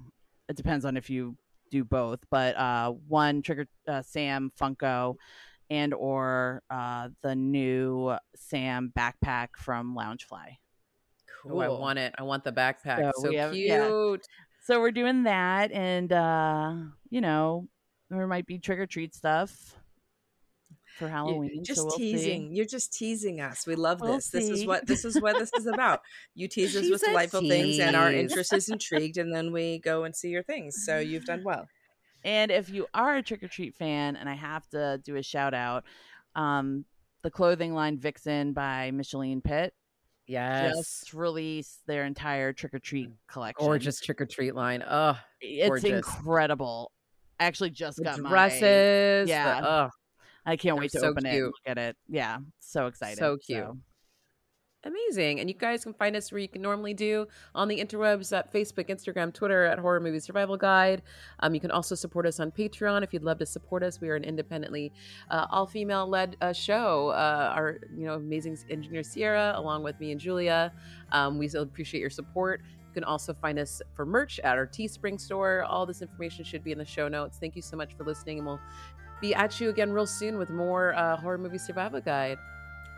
[0.47, 1.35] It depends on if you
[1.71, 5.15] do both, but uh, one trick or uh, Sam Funko
[5.73, 10.57] and or uh, the new Sam backpack from Loungefly.
[11.49, 12.13] Oh, I want it.
[12.17, 13.11] I want the backpack.
[13.15, 13.67] So So, have- cute.
[13.67, 14.15] yeah.
[14.65, 16.73] So we're doing that, and uh,
[17.09, 17.67] you know,
[18.09, 19.75] there might be trick or treat stuff
[20.97, 21.63] for Halloween.
[21.65, 22.13] just so we'll see.
[22.13, 22.53] teasing.
[22.55, 23.67] You're just teasing us.
[23.67, 24.29] We love We'll this.
[24.29, 25.99] This is what this is what this is about.
[26.33, 29.79] You tease us She's with delightful things, and our interest is intrigued, and then we
[29.79, 30.83] go and see your things.
[30.85, 31.67] So you've done well.
[32.23, 35.23] And if you are a trick or treat fan, and I have to do a
[35.23, 35.83] shout out,
[36.35, 36.85] um,
[37.21, 39.73] the clothing line Vixen by Micheline Pitt
[40.25, 40.73] Yes.
[40.75, 43.65] just released their entire trick or treat collection.
[43.65, 44.83] Gorgeous trick or treat line.
[44.87, 45.89] Oh, It's gorgeous.
[45.89, 46.91] incredible.
[47.39, 49.27] I actually just the got my dresses.
[49.29, 49.61] yeah.
[49.61, 49.89] The, oh,
[50.45, 51.45] I can't They're wait to so open it and cute.
[51.47, 51.97] look at it.
[52.07, 53.17] Yeah, so excited.
[53.17, 53.65] So cute.
[54.85, 55.39] Amazing.
[55.39, 58.51] And you guys can find us where you can normally do on the interwebs at
[58.51, 61.01] Facebook, Instagram, Twitter at Horror Movie Survival Guide.
[61.39, 64.01] Um, you can also support us on Patreon if you'd love to support us.
[64.01, 64.91] We are an independently
[65.29, 67.09] uh, all female led uh, show.
[67.09, 70.71] Uh, our you know amazing engineer Sierra, along with me and Julia.
[71.11, 72.61] Um, we still appreciate your support.
[72.65, 75.63] You can also find us for merch at our Teespring store.
[75.63, 77.37] All this information should be in the show notes.
[77.39, 78.59] Thank you so much for listening, and we'll
[79.21, 82.37] be at you again real soon with more uh, horror movie survival guide.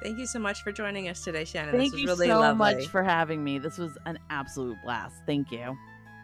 [0.01, 1.75] Thank you so much for joining us today, Shannon.
[1.75, 2.75] Thank this was you really so lovely.
[2.75, 3.59] much for having me.
[3.59, 5.15] This was an absolute blast.
[5.25, 5.77] Thank you.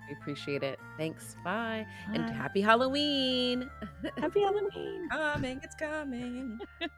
[0.08, 0.80] We appreciate it.
[0.98, 1.36] Thanks.
[1.44, 1.86] Bye.
[2.14, 3.70] And happy Halloween.
[4.18, 5.10] Happy Halloween.
[5.12, 6.60] coming, it's coming.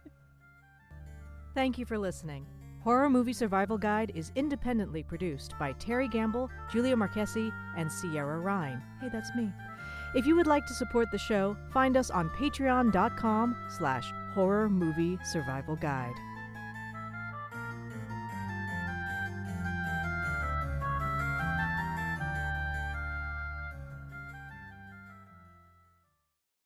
[1.55, 2.47] Thank you for listening.
[2.83, 8.81] Horror Movie Survival Guide is independently produced by Terry Gamble, Julia Marquesi, and Sierra Ryan.
[8.99, 9.49] Hey, that's me.
[10.15, 15.17] If you would like to support the show, find us on patreon.com slash horror movie
[15.23, 16.13] survival guide.